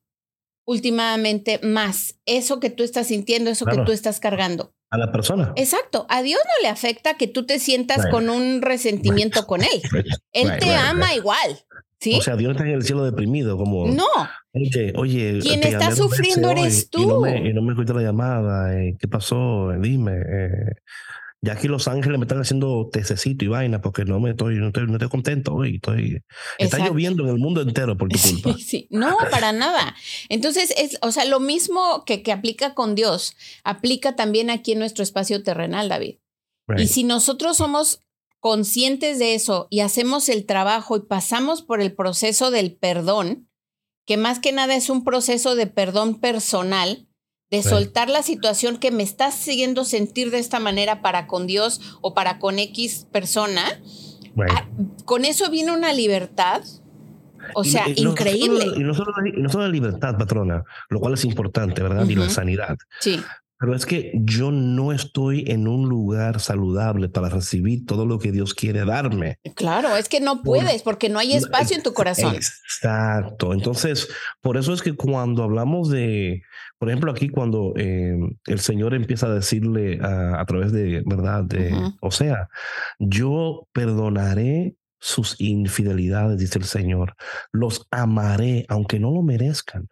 últimamente 0.69 1.59
más 1.63 2.15
eso 2.25 2.59
que 2.59 2.69
tú 2.69 2.83
estás 2.83 3.07
sintiendo, 3.07 3.49
eso 3.49 3.65
Claro. 3.65 3.81
que 3.81 3.85
tú 3.87 3.91
estás 3.91 4.19
cargando? 4.19 4.73
A 4.91 4.97
la 4.97 5.11
persona. 5.11 5.53
Exacto, 5.55 6.05
a 6.09 6.21
Dios 6.21 6.39
no 6.45 6.63
le 6.63 6.69
afecta 6.69 7.15
que 7.15 7.27
tú 7.27 7.45
te 7.45 7.59
sientas 7.59 7.97
Right. 8.03 8.11
con 8.11 8.29
un 8.29 8.61
resentimiento 8.61 9.45
con 9.45 9.61
Él. 9.61 9.81
Right. 9.91 10.05
Él 10.31 10.51
te 10.59 10.73
ama 10.73 11.13
igual. 11.13 11.59
¿Sí? 11.99 12.15
O 12.17 12.21
sea, 12.21 12.35
Dios 12.37 12.51
está 12.51 12.63
en 12.63 12.71
el 12.75 12.83
cielo 12.83 13.03
deprimido, 13.03 13.57
como. 13.57 13.85
No. 13.87 14.05
Oye, 14.53 14.93
oye. 14.95 15.39
Quien 15.41 15.61
está 15.63 15.93
sufriendo 15.93 16.49
eres 16.49 16.87
Y 16.93 17.05
no 17.05 17.15
tú. 17.15 17.19
me, 17.21 17.49
y 17.49 17.53
no 17.53 17.61
me 17.61 17.73
escuché 17.73 17.93
la 17.93 18.01
llamada. 18.01 18.73
eh, 18.73 18.95
¿Qué 18.97 19.07
pasó? 19.09 19.69
Dime. 19.79 20.13
eh, 20.13 20.71
ya 21.41 21.53
aquí 21.53 21.67
Los 21.67 21.87
Ángeles 21.87 22.19
me 22.19 22.25
están 22.25 22.39
haciendo 22.41 22.89
tececito 22.91 23.45
y 23.45 23.47
vaina 23.47 23.81
porque 23.81 24.03
no 24.03 24.19
me 24.19 24.31
estoy, 24.31 24.55
no 24.55 24.67
estoy, 24.67 24.87
no 24.87 24.93
estoy 24.93 25.09
contento 25.09 25.53
hoy. 25.55 25.75
Estoy, 25.75 26.21
está 26.57 26.79
lloviendo 26.79 27.23
en 27.23 27.29
el 27.29 27.37
mundo 27.37 27.61
entero 27.61 27.97
por 27.97 28.09
tu 28.09 28.19
culpa. 28.29 28.53
Sí, 28.53 28.63
sí. 28.63 28.87
No, 28.89 29.15
para 29.31 29.51
nada. 29.51 29.95
Entonces, 30.27 30.73
es, 30.77 30.97
o 31.01 31.11
sea, 31.11 31.25
lo 31.25 31.39
mismo 31.39 32.03
que, 32.05 32.23
que 32.23 32.31
aplica 32.31 32.73
con 32.73 32.95
Dios, 32.95 33.35
aplica 33.63 34.15
también 34.15 34.49
aquí 34.49 34.73
en 34.73 34.79
nuestro 34.79 35.03
espacio 35.03 35.43
terrenal, 35.43 35.89
David. 35.89 36.15
Y 36.67 36.73
Right. 36.73 36.87
si 36.87 37.03
nosotros 37.03 37.57
somos 37.57 38.03
conscientes 38.39 39.19
de 39.19 39.33
eso 39.35 39.67
y 39.69 39.79
hacemos 39.81 40.29
el 40.29 40.45
trabajo 40.45 40.95
y 40.97 41.01
pasamos 41.01 41.61
por 41.61 41.81
el 41.81 41.93
proceso 41.93 42.51
del 42.51 42.75
perdón, 42.75 43.49
que 44.05 44.17
más 44.17 44.39
que 44.39 44.51
nada 44.51 44.75
es 44.75 44.89
un 44.89 45.03
proceso 45.03 45.55
de 45.55 45.67
perdón 45.67 46.19
personal, 46.19 47.08
de 47.51 47.63
soltar 47.63 48.09
la 48.09 48.21
situación 48.21 48.77
que 48.77 48.91
me 48.91 49.03
está 49.03 49.27
haciendo 49.27 49.83
sentir 49.83 50.31
de 50.31 50.39
esta 50.39 50.59
manera 50.59 51.01
para 51.01 51.27
con 51.27 51.47
Dios 51.47 51.97
o 52.01 52.13
para 52.13 52.37
con 52.39 52.59
X 52.59 53.07
persona, 53.11 53.63
ah, 54.51 54.67
con 55.05 55.25
eso 55.25 55.49
viene 55.49 55.71
una 55.71 55.91
libertad, 55.91 56.61
o 57.55 57.63
sea, 57.63 57.89
y 57.89 58.01
increíble. 58.01 58.65
y 58.75 58.79
no 58.81 58.93
solo, 58.93 59.13
no 59.37 59.49
solo 59.49 59.65
la 59.65 59.71
libertad, 59.71 60.17
patrona, 60.17 60.63
lo 60.89 60.99
cual 60.99 61.15
es 61.15 61.25
importante, 61.25 61.81
¿verdad? 61.81 62.07
Y 62.07 62.15
la 62.15 62.29
sanidad. 62.29 62.77
Sí, 62.99 63.19
Pero 63.59 63.75
es 63.75 63.85
que 63.85 64.13
yo 64.15 64.51
no 64.51 64.93
estoy 64.93 65.43
en 65.47 65.67
un 65.67 65.89
lugar 65.89 66.39
saludable 66.39 67.09
para 67.09 67.27
recibir 67.27 67.85
todo 67.85 68.05
lo 68.05 68.17
que 68.17 68.31
Dios 68.31 68.53
quiere 68.53 68.85
darme. 68.85 69.37
claro, 69.55 69.97
es 69.97 70.07
que 70.07 70.21
no 70.21 70.41
puedes 70.43 70.81
porque 70.81 71.09
no 71.09 71.19
hay 71.19 71.33
espacio 71.33 71.75
en 71.75 71.83
tu 71.83 71.93
corazón. 71.93 72.35
Exacto. 72.35 73.53
Entonces, 73.53 74.07
por 74.41 74.55
eso 74.55 74.73
es 74.73 74.81
que 74.81 74.95
cuando 74.95 75.43
hablamos 75.43 75.89
de, 75.89 76.41
por 76.77 76.89
ejemplo, 76.89 77.11
aquí 77.11 77.27
cuando 77.27 77.73
eh, 77.75 78.17
el 78.45 78.59
Señor 78.59 78.93
empieza 78.93 79.27
a 79.27 79.33
decirle 79.33 79.99
a, 80.01 80.39
a 80.39 80.45
través 80.45 80.71
de, 80.71 81.03
¿verdad? 81.05 81.43
De. 81.43 81.73
O 81.99 82.11
sea, 82.11 82.47
yo 82.97 83.67
perdonaré 83.73 84.75
sus 84.99 85.35
infidelidades, 85.39 86.37
dice 86.37 86.59
el 86.59 86.65
Señor. 86.65 87.15
Los 87.51 87.87
amaré, 87.91 88.65
aunque 88.69 88.99
no 88.99 89.11
lo 89.11 89.21
merezcan, 89.21 89.89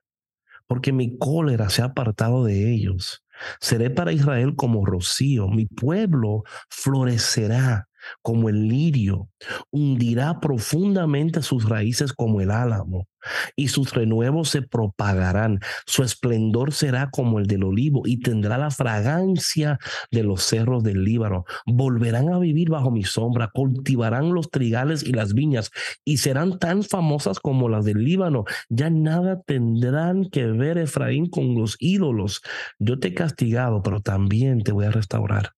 porque 0.67 0.91
mi 0.93 1.17
cólera 1.17 1.69
se 1.69 1.81
ha 1.81 1.86
apartado 1.86 2.43
de 2.43 2.71
ellos. 2.71 3.24
Seré 3.60 3.89
para 3.89 4.12
Israel 4.12 4.56
como 4.56 4.86
rocío, 4.86 5.48
mi 5.48 5.65
pueblo 5.65 6.44
florecerá 6.70 7.88
como 8.22 8.50
el 8.50 8.68
lirio, 8.68 9.30
hundirá 9.72 10.40
profundamente 10.40 11.42
sus 11.42 11.68
raíces 11.68 12.14
como 12.14 12.42
el 12.42 12.52
álamo, 12.52 13.08
y 13.56 13.68
sus 13.70 13.94
renuevos 13.94 14.50
se 14.50 14.62
propagarán. 14.62 15.60
Su 15.86 16.04
esplendor 16.04 16.74
será 16.74 17.10
como 17.10 17.40
el 17.40 17.48
del 17.48 17.64
olivo 17.64 18.04
y 18.06 18.20
tendrá 18.20 18.58
la 18.58 18.72
fragancia 18.72 19.80
de 20.12 20.24
los 20.24 20.44
cerros 20.44 20.84
del 20.84 21.04
Líbano. 21.04 21.46
Volverán 21.66 22.30
a 22.30 22.40
vivir 22.40 22.70
bajo 22.70 22.92
mi 22.92 23.04
sombra, 23.04 23.50
cultivarán 23.54 24.34
los 24.34 24.50
trigales 24.50 25.04
y 25.04 25.14
las 25.14 25.34
viñas 25.34 25.72
y 26.06 26.18
serán 26.18 26.60
tan 26.60 26.84
famosas 26.84 27.40
como 27.40 27.70
las 27.70 27.86
del 27.86 28.04
Líbano. 28.04 28.46
Ya 28.70 28.90
nada 28.90 29.42
tendrán 29.42 30.30
que 30.30 30.46
ver 30.46 30.78
Efraín 30.78 31.30
con 31.30 31.56
los 31.56 31.76
ídolos. 31.80 32.42
Yo 32.80 33.00
te 33.00 33.10
he 33.10 33.14
castigado, 33.14 33.82
pero 33.82 34.02
también 34.02 34.64
te 34.64 34.72
voy 34.72 34.86
a 34.86 34.92
restaurar. 34.92 35.57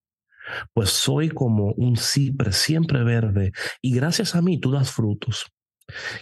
Pues 0.72 0.90
soy 0.90 1.28
como 1.28 1.72
un 1.72 1.96
cipre 1.96 2.52
siempre 2.52 3.02
verde 3.04 3.52
y 3.80 3.92
gracias 3.94 4.34
a 4.34 4.42
mí 4.42 4.58
tú 4.58 4.70
das 4.70 4.90
frutos. 4.90 5.46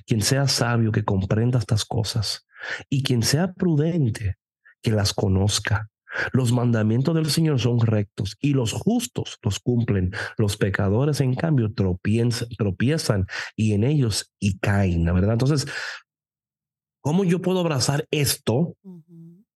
Quien 0.07 0.23
sea 0.23 0.49
sabio 0.49 0.93
que 0.93 1.05
comprenda 1.05 1.59
estas 1.59 1.85
cosas 1.85 2.47
y 2.89 3.03
quien 3.03 3.23
sea 3.23 3.53
prudente 3.53 4.37
que 4.83 4.93
las 4.93 5.13
conozca. 5.13 5.89
Los 6.33 6.53
mandamientos 6.53 7.15
del 7.15 7.31
Señor 7.31 7.61
son 7.61 7.81
rectos 7.81 8.37
y 8.41 8.55
los 8.55 8.73
justos 8.73 9.39
los 9.43 9.61
cumplen. 9.61 10.13
Los 10.37 10.57
pecadores, 10.57 11.21
en 11.21 11.35
cambio, 11.35 11.73
tropiezan, 11.73 13.27
y 13.57 13.73
en 13.75 13.85
ellos 13.85 14.33
y 14.41 14.59
caen, 14.59 15.05
¿la 15.05 15.12
¿verdad? 15.12 15.33
Entonces, 15.33 15.67
¿cómo 17.01 17.25
yo 17.25 17.41
puedo 17.43 17.61
abrazar 17.61 18.07
esto. 18.11 18.75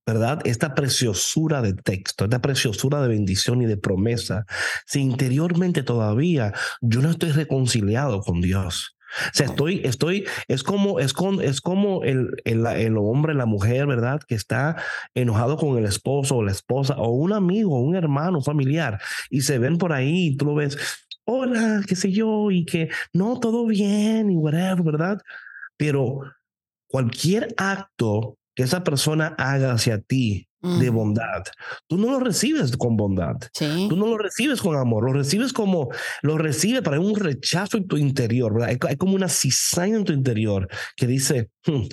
¿Verdad? 0.07 0.41
Esta 0.45 0.75
preciosura 0.75 1.63
de 1.63 1.75
texto, 1.75 2.25
esta 2.25 2.41
preciosura 2.41 3.01
de 3.03 3.09
bendición 3.09 3.63
y 3.63 3.67
de 3.67 3.77
promesa, 3.77 4.45
si 4.87 5.01
interiormente 5.01 5.83
todavía 5.83 6.53
yo 6.81 7.01
no 7.03 7.11
estoy 7.11 7.31
reconciliado 7.31 8.21
con 8.21 8.41
Dios. 8.41 8.97
O 9.29 9.35
sea, 9.35 9.47
estoy, 9.47 9.83
estoy, 9.85 10.25
es 10.49 10.63
como, 10.63 10.99
es 10.99 11.13
con, 11.13 11.43
es 11.43 11.61
como 11.61 12.03
el, 12.03 12.31
el, 12.45 12.67
el 12.67 12.97
hombre, 12.97 13.35
la 13.35 13.45
mujer, 13.45 13.87
¿verdad? 13.87 14.23
Que 14.27 14.35
está 14.35 14.77
enojado 15.15 15.59
con 15.59 15.77
el 15.77 15.85
esposo 15.85 16.37
o 16.37 16.43
la 16.43 16.53
esposa 16.53 16.95
o 16.97 17.11
un 17.11 17.33
amigo, 17.33 17.79
un 17.79 17.95
hermano, 17.95 18.41
familiar, 18.41 19.01
y 19.29 19.43
se 19.43 19.59
ven 19.59 19.77
por 19.77 19.93
ahí 19.93 20.29
y 20.29 20.37
tú 20.37 20.47
lo 20.47 20.55
ves, 20.55 20.79
hola, 21.25 21.83
qué 21.87 21.95
sé 21.95 22.11
yo, 22.11 22.51
y 22.51 22.65
que 22.65 22.89
no, 23.13 23.39
todo 23.39 23.67
bien 23.67 24.31
y 24.31 24.37
whatever, 24.37 24.83
¿verdad? 24.83 25.21
Pero 25.77 26.21
cualquier 26.89 27.55
acto 27.59 28.39
que 28.55 28.63
esa 28.63 28.85
persona 28.85 29.35
haga 29.39 29.73
hacia 29.73 30.01
ti 30.01 30.49
de 30.63 30.91
bondad, 30.91 31.43
tú 31.89 31.99
no 31.99 32.13
lo 32.13 32.21
recibes 32.21 32.77
con 32.77 32.97
bondad. 32.97 33.35
Sí. 33.53 33.89
Tú 33.89 33.97
no 33.97 34.07
lo 34.07 34.17
recibes 34.17 34.61
con 34.63 34.77
amor, 34.77 35.05
lo 35.05 35.13
recibes 35.13 35.53
como, 35.53 35.89
lo 36.23 36.39
recibes 36.39 36.83
para 36.83 37.01
un 37.01 37.17
rechazo 37.17 37.79
en 37.79 37.89
tu 37.89 37.97
interior, 37.97 38.53
¿verdad? 38.53 38.69
Hay, 38.69 38.79
hay 38.89 38.97
como 38.97 39.17
una 39.17 39.29
cizaña 39.29 39.97
en 39.97 40.05
tu 40.05 40.13
interior 40.13 40.69
que 40.95 41.09
dice, 41.09 41.51
"Hmm, 41.67 41.89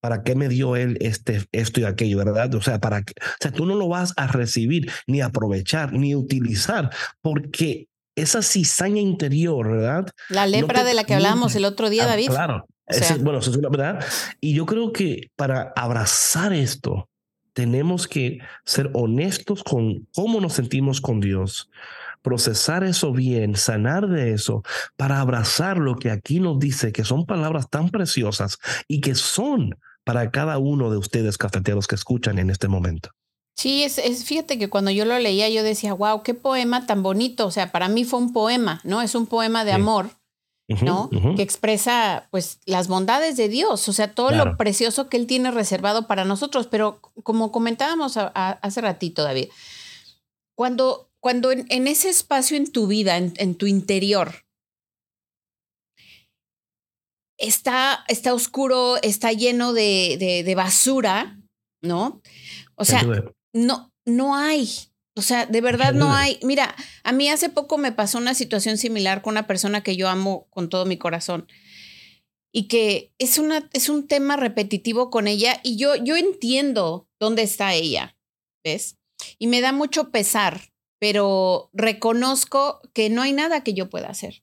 ¿para 0.00 0.22
qué 0.22 0.34
me 0.34 0.48
dio 0.48 0.76
él 0.76 0.96
este, 1.02 1.44
esto 1.52 1.80
y 1.80 1.84
aquello, 1.84 2.16
verdad? 2.16 2.54
O 2.54 2.62
sea, 2.62 2.78
para 2.78 3.00
o 3.00 3.02
sea, 3.38 3.50
tú 3.50 3.66
no 3.66 3.74
lo 3.74 3.86
vas 3.88 4.14
a 4.16 4.26
recibir, 4.28 4.90
ni 5.06 5.20
aprovechar, 5.20 5.92
ni 5.92 6.14
utilizar, 6.14 6.88
porque 7.20 7.88
esa 8.16 8.40
cizaña 8.40 9.02
interior, 9.02 9.70
¿verdad? 9.70 10.08
La 10.30 10.46
lepra 10.46 10.80
te 10.80 10.86
de 10.88 10.94
la 10.94 11.04
que 11.04 11.12
hablábamos 11.14 11.54
el 11.54 11.66
otro 11.66 11.90
día, 11.90 12.04
Ah, 12.04 12.06
David. 12.06 12.28
Claro. 12.28 12.66
O 12.88 12.92
sea- 12.94 13.00
Ese- 13.16 13.18
bueno, 13.22 13.38
eso 13.40 13.50
es 13.50 13.56
una 13.56 13.68
verdad. 13.68 14.04
Y 14.40 14.54
yo 14.54 14.66
creo 14.66 14.92
que 14.92 15.30
para 15.36 15.72
abrazar 15.76 16.52
esto, 16.52 17.08
tenemos 17.52 18.06
que 18.06 18.38
ser 18.64 18.90
honestos 18.92 19.62
con 19.64 20.06
cómo 20.14 20.40
nos 20.40 20.52
sentimos 20.52 21.00
con 21.00 21.20
Dios, 21.20 21.70
procesar 22.22 22.84
eso 22.84 23.12
bien, 23.12 23.56
sanar 23.56 24.08
de 24.08 24.32
eso, 24.32 24.62
para 24.96 25.20
abrazar 25.20 25.78
lo 25.78 25.96
que 25.96 26.10
aquí 26.10 26.40
nos 26.40 26.58
dice, 26.58 26.92
que 26.92 27.04
son 27.04 27.24
palabras 27.24 27.70
tan 27.70 27.88
preciosas 27.90 28.58
y 28.88 29.00
que 29.00 29.14
son 29.14 29.78
para 30.04 30.30
cada 30.30 30.58
uno 30.58 30.90
de 30.90 30.98
ustedes 30.98 31.38
cafeteros 31.38 31.86
que 31.86 31.94
escuchan 31.94 32.38
en 32.38 32.50
este 32.50 32.68
momento. 32.68 33.10
Sí, 33.56 33.84
es, 33.84 33.96
es, 33.98 34.24
fíjate 34.24 34.58
que 34.58 34.68
cuando 34.68 34.90
yo 34.90 35.04
lo 35.06 35.18
leía, 35.18 35.48
yo 35.48 35.62
decía, 35.62 35.94
wow, 35.94 36.22
qué 36.22 36.34
poema 36.34 36.84
tan 36.86 37.02
bonito. 37.02 37.46
O 37.46 37.50
sea, 37.50 37.72
para 37.72 37.88
mí 37.88 38.04
fue 38.04 38.18
un 38.18 38.32
poema, 38.34 38.80
¿no? 38.84 39.00
Es 39.00 39.14
un 39.14 39.26
poema 39.26 39.64
de 39.64 39.70
Sí. 39.70 39.76
amor, 39.76 40.10
¿no? 40.68 41.08
Que 41.36 41.42
expresa, 41.42 42.26
pues, 42.30 42.58
las 42.66 42.88
bondades 42.88 43.36
de 43.36 43.48
Dios, 43.48 43.88
o 43.88 43.92
sea, 43.92 44.14
todo 44.14 44.28
Claro. 44.28 44.50
lo 44.52 44.56
precioso 44.56 45.08
que 45.08 45.16
Él 45.16 45.26
tiene 45.26 45.50
reservado 45.50 46.06
para 46.06 46.24
nosotros. 46.24 46.66
Pero 46.66 47.00
como 47.22 47.52
comentábamos 47.52 48.16
a- 48.16 48.32
a- 48.34 48.58
hace 48.62 48.80
ratito, 48.80 49.22
David, 49.22 49.48
cuando, 50.56 51.10
cuando 51.20 51.52
en, 51.52 51.66
en 51.68 51.86
ese 51.86 52.08
espacio 52.08 52.56
en 52.56 52.70
tu 52.72 52.86
vida, 52.88 53.16
en, 53.16 53.32
en 53.36 53.54
tu 53.54 53.66
interior, 53.66 54.44
está, 57.38 58.04
está 58.08 58.34
oscuro, 58.34 58.96
está 59.02 59.32
lleno 59.32 59.72
de, 59.72 60.16
de, 60.18 60.42
de 60.42 60.54
basura, 60.54 61.38
¿no? 61.82 62.20
O 62.74 62.84
sea, 62.84 63.02
no, 63.52 63.92
no 64.04 64.34
hay. 64.36 64.68
O 65.16 65.22
sea, 65.22 65.46
de 65.46 65.60
verdad 65.62 65.94
no 65.94 66.12
hay. 66.12 66.38
Mira, 66.42 66.76
a 67.02 67.12
mí 67.12 67.30
hace 67.30 67.48
poco 67.48 67.78
me 67.78 67.90
pasó 67.90 68.18
una 68.18 68.34
situación 68.34 68.76
similar 68.76 69.22
con 69.22 69.32
una 69.32 69.46
persona 69.46 69.82
que 69.82 69.96
yo 69.96 70.08
amo 70.08 70.46
con 70.50 70.68
todo 70.68 70.84
mi 70.84 70.98
corazón 70.98 71.48
y 72.52 72.68
que 72.68 73.12
es, 73.18 73.38
una, 73.38 73.68
es 73.72 73.88
un 73.88 74.08
tema 74.08 74.36
repetitivo 74.36 75.10
con 75.10 75.26
ella 75.26 75.60
y 75.62 75.76
yo, 75.76 75.94
yo 75.96 76.16
entiendo 76.16 77.08
dónde 77.18 77.42
está 77.42 77.74
ella, 77.74 78.16
¿ves? 78.64 78.98
Y 79.38 79.46
me 79.46 79.60
da 79.60 79.72
mucho 79.72 80.10
pesar, 80.10 80.72
pero 80.98 81.70
reconozco 81.72 82.80
que 82.92 83.10
no 83.10 83.22
hay 83.22 83.32
nada 83.32 83.62
que 83.62 83.74
yo 83.74 83.90
pueda 83.90 84.08
hacer. 84.08 84.42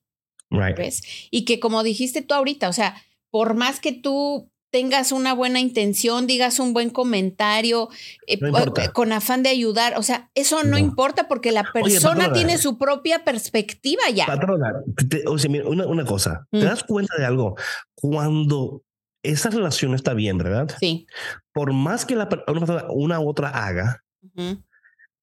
Right. 0.49 0.77
¿ves? 0.77 1.01
Y 1.31 1.45
que 1.45 1.59
como 1.59 1.81
dijiste 1.81 2.21
tú 2.21 2.35
ahorita, 2.35 2.69
o 2.69 2.73
sea, 2.73 3.03
por 3.31 3.55
más 3.55 3.79
que 3.79 3.91
tú 3.91 4.51
tengas 4.73 5.11
una 5.11 5.35
buena 5.35 5.59
intención, 5.59 6.25
digas 6.25 6.57
un 6.59 6.73
buen 6.73 6.89
comentario, 6.89 7.89
eh, 8.25 8.39
No 8.41 8.47
importa. 8.47 8.91
con 8.91 9.11
afán 9.11 9.43
de 9.43 9.49
ayudar, 9.49 9.93
o 9.99 10.01
sea, 10.01 10.31
eso 10.33 10.63
no, 10.63 10.71
No. 10.71 10.77
importa 10.79 11.27
porque 11.27 11.51
la 11.51 11.61
Oye, 11.61 11.69
persona 11.83 12.15
patrona. 12.15 12.33
tiene 12.33 12.57
su 12.57 12.79
propia 12.79 13.23
perspectiva 13.23 14.01
ya. 14.11 14.25
Patrona, 14.25 14.73
te- 15.07 15.23
o 15.27 15.37
sea, 15.37 15.51
mira, 15.51 15.67
una, 15.69 15.85
una 15.85 16.05
cosa, 16.05 16.47
Mm. 16.51 16.59
¿te 16.59 16.65
das 16.65 16.83
cuenta 16.83 17.15
de 17.19 17.23
algo? 17.25 17.55
Cuando 17.93 18.81
esa 19.23 19.51
relación 19.51 19.93
está 19.93 20.15
bien, 20.15 20.39
¿verdad? 20.39 20.67
Sí. 20.79 21.05
Por 21.53 21.71
más 21.71 22.05
que 22.07 22.15
la, 22.15 22.27
una, 22.47 22.59
persona- 22.59 22.85
una 22.89 23.19
u 23.19 23.29
otra 23.29 23.49
haga, 23.49 24.03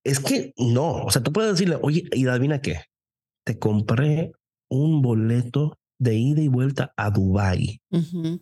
es 0.04 0.20
que 0.20 0.54
no. 0.58 1.04
O 1.06 1.10
sea, 1.10 1.22
tú 1.24 1.32
puedes 1.32 1.50
decirle, 1.50 1.76
oye, 1.82 2.04
y 2.12 2.24
adivina 2.28 2.60
qué, 2.62 2.84
te 3.44 3.58
compré 3.58 4.30
un 4.70 5.02
boleto 5.02 5.76
de 5.98 6.14
ida 6.14 6.40
y 6.40 6.46
vuelta 6.48 6.92
a 6.96 7.10
Dubai. 7.10 7.80
Ujú. 7.90 8.40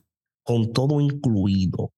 Con 0.49 0.73
todo 0.73 0.99
incluido. 1.03 1.93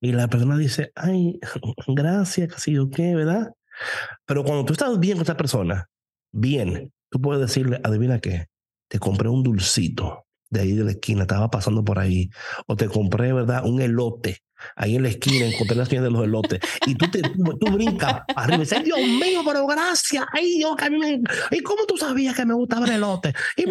Y 0.00 0.10
la 0.10 0.26
persona 0.26 0.58
dice, 0.58 0.90
ay, 0.96 1.38
gracias, 1.86 2.52
casi 2.52 2.72
yo 2.72 2.90
qué, 2.90 3.14
¿verdad? 3.14 3.52
Pero 4.24 4.42
cuando 4.42 4.64
tú 4.64 4.72
estás 4.72 4.98
bien 4.98 5.14
con 5.14 5.22
esta 5.22 5.36
persona, 5.36 5.88
bien, 6.32 6.92
tú 7.08 7.20
puedes 7.20 7.40
decirle, 7.40 7.80
adivina 7.84 8.18
qué, 8.18 8.46
te 8.88 8.98
compré 8.98 9.28
un 9.28 9.44
dulcito 9.44 10.26
de 10.50 10.60
ahí 10.60 10.72
de 10.72 10.82
la 10.82 10.90
esquina, 10.90 11.22
estaba 11.22 11.48
pasando 11.48 11.84
por 11.84 12.00
ahí, 12.00 12.30
o 12.66 12.74
te 12.74 12.88
compré, 12.88 13.32
¿verdad? 13.32 13.64
Un 13.64 13.80
elote 13.80 14.38
ahí 14.74 14.96
en 14.96 15.02
la 15.02 15.08
esquina, 15.08 15.46
encontré 15.46 15.76
las 15.76 15.88
tiendas 15.88 16.10
de 16.10 16.18
los 16.18 16.26
elotes, 16.26 16.60
y 16.86 16.94
tú, 16.94 17.10
te, 17.10 17.22
tú, 17.22 17.70
brincas 17.72 18.22
arriba 18.34 18.56
y 18.56 18.60
dices, 18.60 18.84
Dios 18.84 18.98
mío, 18.98 19.42
pero 19.44 19.66
gracias, 19.66 20.24
ay 20.32 20.58
Dios, 20.58 20.76
que 20.76 20.84
a 20.84 20.90
mí 20.90 20.98
me... 20.98 21.20
¿Y 21.50 21.60
cómo 21.60 21.84
tú 21.86 21.96
sabías 21.96 22.34
que 22.34 22.44
me 22.44 22.54
gustaba 22.54 22.86
el 22.86 22.92
elote? 22.92 23.34
Y 23.56 23.64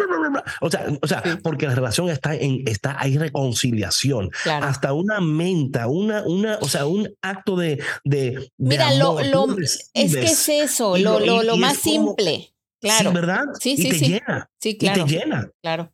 O 0.61 0.69
sea, 0.69 0.85
o 1.01 1.07
sea 1.07 1.23
porque 1.41 1.67
la 1.67 1.75
relación 1.75 2.09
está 2.09 2.35
en, 2.35 2.67
está, 2.67 2.99
hay 2.99 3.17
reconciliación, 3.17 4.29
hasta 4.45 4.93
una 4.93 5.21
menta, 5.21 5.87
una, 5.87 6.23
una, 6.23 6.57
o 6.61 6.67
sea, 6.67 6.85
un 6.85 7.09
acto 7.21 7.55
de... 7.55 7.81
de, 8.03 8.51
Mira, 8.57 8.93
lo, 8.93 9.21
lo 9.21 9.47
es 9.59 9.89
que 9.93 10.23
es 10.23 10.49
eso, 10.49 10.97
lo, 10.97 11.19
lo, 11.19 11.43
lo 11.43 11.57
más 11.57 11.77
simple. 11.77 12.51
Claro. 12.79 13.09
Sí, 13.09 13.15
¿verdad? 13.15 13.43
Sí, 13.59 13.77
sí, 13.77 13.87
y 13.87 13.89
te 13.89 13.99
sí. 13.99 14.07
llena. 14.07 14.49
Sí, 14.59 14.77
claro. 14.77 15.01
Y 15.01 15.05
te 15.05 15.11
llena. 15.11 15.49
Claro. 15.61 15.91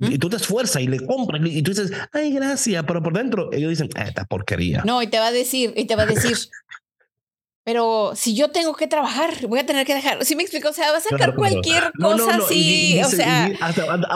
Y 0.00 0.18
tú 0.18 0.30
te 0.30 0.36
esfuerzas 0.36 0.82
y 0.82 0.86
le 0.86 1.04
compras 1.04 1.42
y 1.44 1.62
tú 1.62 1.70
dices, 1.72 1.92
ay, 2.12 2.32
gracias, 2.32 2.84
pero 2.86 3.02
por 3.02 3.12
dentro 3.12 3.52
ellos 3.52 3.70
dicen, 3.70 3.90
ah, 3.94 4.04
esta 4.04 4.24
porquería. 4.24 4.82
No, 4.84 5.02
y 5.02 5.08
te 5.08 5.18
va 5.18 5.26
a 5.26 5.32
decir, 5.32 5.74
y 5.76 5.84
te 5.84 5.94
va 5.94 6.04
a 6.04 6.06
decir, 6.06 6.36
pero 7.64 8.12
si 8.14 8.34
yo 8.34 8.50
tengo 8.50 8.74
que 8.74 8.86
trabajar, 8.86 9.46
voy 9.46 9.58
a 9.58 9.66
tener 9.66 9.86
que 9.86 9.94
dejar. 9.94 10.24
¿Sí 10.24 10.36
me 10.36 10.42
explico? 10.42 10.70
O 10.70 10.72
sea, 10.72 10.90
va 10.90 10.98
a 10.98 11.00
sacar 11.00 11.34
cualquier 11.34 11.92
cosa 12.00 12.36
así. 12.36 13.00
o 13.02 13.08
sea. 13.08 13.50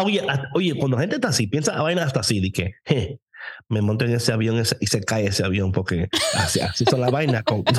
oye, 0.03 0.23
oye, 0.55 0.75
cuando 0.75 0.97
la 0.97 1.03
gente 1.03 1.17
está 1.17 1.29
así, 1.29 1.47
piensa 1.47 1.77
a 1.77 1.83
vaina 1.83 2.05
hasta 2.05 2.21
así, 2.21 2.41
de 2.41 2.51
que 2.51 2.75
me 3.69 3.83
monto 3.83 4.05
en 4.05 4.15
ese 4.15 4.33
avión 4.33 4.63
y 4.81 4.87
se 4.87 5.03
cae 5.03 5.27
ese 5.27 5.45
avión 5.45 5.73
porque 5.73 6.09
así, 6.35 6.61
así 6.61 6.85
son 6.87 7.01
la 7.01 7.11
vaina. 7.11 7.43
Con... 7.43 7.65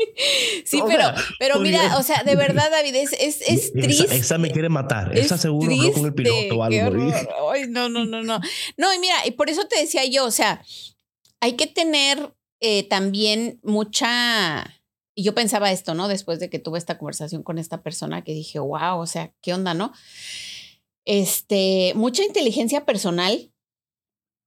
Sí, 0.64 0.80
pero, 0.86 1.04
pero 1.38 1.58
mira, 1.58 1.96
o 1.98 2.02
sea, 2.02 2.22
de 2.22 2.36
verdad, 2.36 2.70
David, 2.70 2.94
es, 2.94 3.12
es, 3.12 3.40
es 3.40 3.72
triste. 3.72 4.16
Esa, 4.16 4.38
me 4.38 4.50
quiere 4.50 4.68
matar. 4.68 5.16
esa 5.16 5.38
seguro 5.38 5.70
con 5.92 6.06
el 6.06 6.14
piloto 6.14 6.58
o 6.58 6.62
algo. 6.62 7.12
Ay, 7.50 7.64
no, 7.68 7.88
no, 7.88 8.04
no, 8.04 8.22
no. 8.22 8.40
No, 8.76 8.94
y 8.94 8.98
mira, 8.98 9.16
y 9.26 9.32
por 9.32 9.50
eso 9.50 9.66
te 9.66 9.80
decía 9.80 10.04
yo, 10.04 10.24
o 10.24 10.30
sea, 10.30 10.62
hay 11.40 11.54
que 11.54 11.66
tener 11.66 12.34
eh, 12.60 12.84
también 12.84 13.60
mucha. 13.62 14.82
Y 15.14 15.24
yo 15.24 15.34
pensaba 15.34 15.72
esto, 15.72 15.94
¿no? 15.94 16.08
Después 16.08 16.38
de 16.40 16.50
que 16.50 16.58
tuve 16.58 16.78
esta 16.78 16.98
conversación 16.98 17.42
con 17.42 17.58
esta 17.58 17.82
persona 17.82 18.22
que 18.22 18.32
dije, 18.32 18.58
wow, 18.58 18.98
o 18.98 19.06
sea, 19.06 19.32
¿qué 19.40 19.52
onda, 19.52 19.74
no? 19.74 19.92
Este, 21.04 21.92
mucha 21.96 22.22
inteligencia 22.22 22.84
personal 22.84 23.50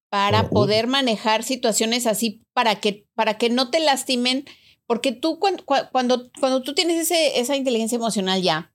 para 0.09 0.49
poder 0.49 0.85
manejar 0.87 1.43
situaciones 1.43 2.05
así, 2.05 2.43
para 2.53 2.79
que, 2.79 3.07
para 3.15 3.37
que 3.39 3.49
no 3.49 3.71
te 3.71 3.79
lastimen 3.79 4.45
porque 4.87 5.11
tú 5.11 5.39
cuando, 5.39 5.63
cuando, 5.65 6.31
cuando 6.39 6.61
tú 6.61 6.73
tienes 6.73 7.01
ese, 7.01 7.39
esa 7.39 7.55
inteligencia 7.55 7.95
emocional 7.95 8.41
ya, 8.41 8.73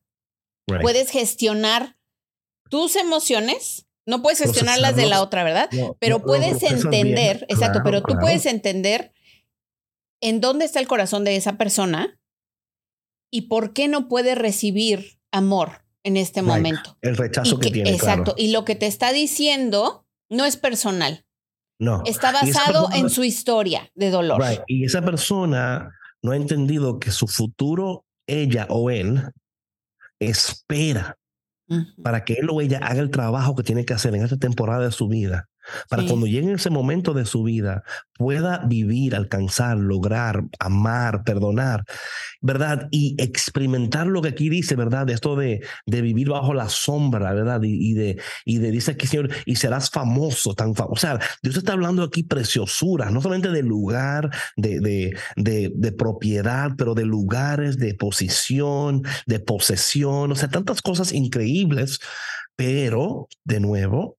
puedes 0.82 1.10
gestionar 1.10 1.96
tus 2.68 2.96
emociones. 2.96 3.86
No 4.06 4.22
puedes 4.22 4.38
gestionar 4.38 4.78
las 4.78 4.96
de 4.96 5.06
la 5.06 5.20
otra, 5.20 5.44
¿verdad? 5.44 5.68
pero 5.98 6.22
puedes 6.22 6.62
entender, 6.62 7.44
exacto, 7.48 7.80
pero 7.84 8.02
tú 8.02 8.14
puedes 8.18 8.46
entender 8.46 9.12
en 10.22 10.40
dónde 10.40 10.64
está 10.64 10.80
el 10.80 10.88
corazón 10.88 11.24
de 11.24 11.36
esa 11.36 11.58
persona 11.58 12.18
y 13.30 13.42
por 13.42 13.74
qué 13.74 13.86
no 13.86 14.08
puede 14.08 14.34
recibir 14.34 15.20
amor 15.30 15.84
en 16.04 16.16
este 16.16 16.40
momento. 16.40 16.96
El 17.02 17.18
rechazo 17.18 17.58
que, 17.58 17.70
tiene. 17.70 17.90
Exacto. 17.90 18.34
Y 18.38 18.50
lo 18.50 18.64
que 18.64 18.74
te 18.74 18.86
está 18.86 19.12
diciendo 19.12 20.06
no 20.30 20.46
es 20.46 20.56
personal. 20.56 21.26
No. 21.78 22.02
Está 22.06 22.32
basado 22.32 22.88
en 22.92 23.10
su 23.10 23.24
historia 23.24 23.92
de 23.94 24.10
dolor. 24.10 24.42
Y 24.66 24.84
esa 24.84 25.02
persona 25.02 25.92
no 26.22 26.33
ha 26.33 26.37
entendido 26.37 26.98
que 26.98 27.11
su 27.11 27.26
futuro, 27.26 28.04
ella 28.26 28.66
o 28.70 28.90
él, 28.90 29.22
espera 30.18 31.16
para 32.02 32.24
que 32.24 32.35
él 32.35 32.48
o 32.50 32.61
ella 32.61 32.78
haga 32.78 33.00
el 33.00 33.11
trabajo 33.11 33.54
que 33.54 33.62
tiene 33.62 33.85
que 33.85 33.94
hacer 33.94 34.14
en 34.14 34.24
esta 34.24 34.38
temporada 34.38 34.87
de 34.87 34.92
su 34.92 35.07
vida 35.09 35.48
para 35.88 36.04
cuando 36.04 36.26
llegue 36.26 36.52
ese 36.52 36.70
momento 36.70 37.14
de 37.14 37.24
su 37.24 37.42
vida 37.42 37.83
pueda 38.18 38.64
vivir, 38.66 39.14
alcanzar, 39.14 39.76
lograr, 39.76 40.42
amar, 40.59 41.22
perdonar, 41.22 41.85
¿verdad? 42.40 42.88
Y 42.90 43.14
experimentar 43.22 44.07
lo 44.07 44.22
que 44.22 44.31
aquí 44.31 44.48
dice, 44.48 44.74
¿verdad? 44.74 45.09
Esto 45.11 45.37
de, 45.37 45.61
de 45.87 46.02
vivir 46.02 46.28
bajo 46.31 46.52
la 46.52 46.68
sombra, 46.68 47.33
¿verdad? 47.33 47.61
Y, 47.62 47.94
de, 47.94 48.20
y 48.44 48.59
de, 48.59 48.70
dice 48.72 48.92
aquí, 48.92 49.07
Señor, 49.07 49.31
y 49.46 49.57
serás 49.57 49.90
famoso, 49.90 50.54
tan 50.54 50.74
famoso. 50.74 50.92
O 50.92 50.96
sea, 50.96 51.20
Dios 51.42 51.57
está 51.57 51.72
hablando 51.72 52.02
aquí 52.02 52.24
preciosura, 52.24 53.11
no 53.11 53.20
solamente 53.20 53.50
de 53.50 53.62
lugar, 53.62 54.31
de, 54.57 54.81
de, 54.81 55.16
de, 55.37 55.72
de 55.74 55.92
propiedad, 55.92 56.72
pero 56.76 56.94
de 56.94 57.04
lugares, 57.04 57.78
de 57.78 57.94
posición, 57.94 59.02
de 59.26 59.38
posesión, 59.38 60.33
o 60.33 60.35
sea, 60.35 60.48
tantas 60.48 60.83
cosas 60.83 61.12
increíbles. 61.12 62.00
Pero, 62.57 63.28
de 63.44 63.61
nuevo, 63.61 64.17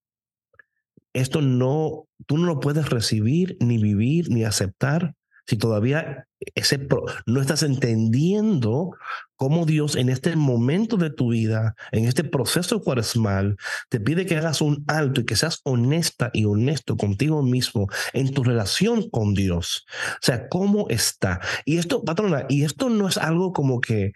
esto 1.13 1.41
no, 1.41 2.07
tú 2.27 2.37
no 2.37 2.45
lo 2.45 2.59
puedes 2.59 2.89
recibir, 2.89 3.57
ni 3.59 3.77
vivir, 3.77 4.29
ni 4.29 4.43
aceptar 4.43 5.15
si 5.49 5.57
todavía 5.57 6.27
ese 6.53 6.87
no 7.25 7.41
estás 7.41 7.63
entendiendo 7.63 8.91
cómo 9.35 9.65
Dios 9.65 9.95
en 9.95 10.09
este 10.09 10.35
momento 10.35 10.95
de 10.95 11.09
tu 11.09 11.31
vida, 11.31 11.73
en 11.91 12.05
este 12.05 12.23
proceso 12.23 12.83
cuaresmal, 12.83 13.57
te 13.89 13.99
pide 13.99 14.27
que 14.27 14.37
hagas 14.37 14.61
un 14.61 14.83
alto 14.85 15.21
y 15.21 15.25
que 15.25 15.35
seas 15.35 15.61
honesta 15.63 16.29
y 16.33 16.45
honesto 16.45 16.97
contigo 16.97 17.41
mismo 17.41 17.87
en 18.13 18.31
tu 18.31 18.43
relación 18.43 19.09
con 19.09 19.33
Dios. 19.33 19.87
O 20.13 20.21
sea, 20.21 20.49
¿cómo 20.49 20.87
está? 20.89 21.39
Y 21.65 21.79
esto, 21.79 22.03
patrona, 22.03 22.45
y 22.47 22.63
esto 22.63 22.89
no 22.89 23.07
es 23.07 23.17
algo 23.17 23.51
como 23.51 23.81
que, 23.81 24.11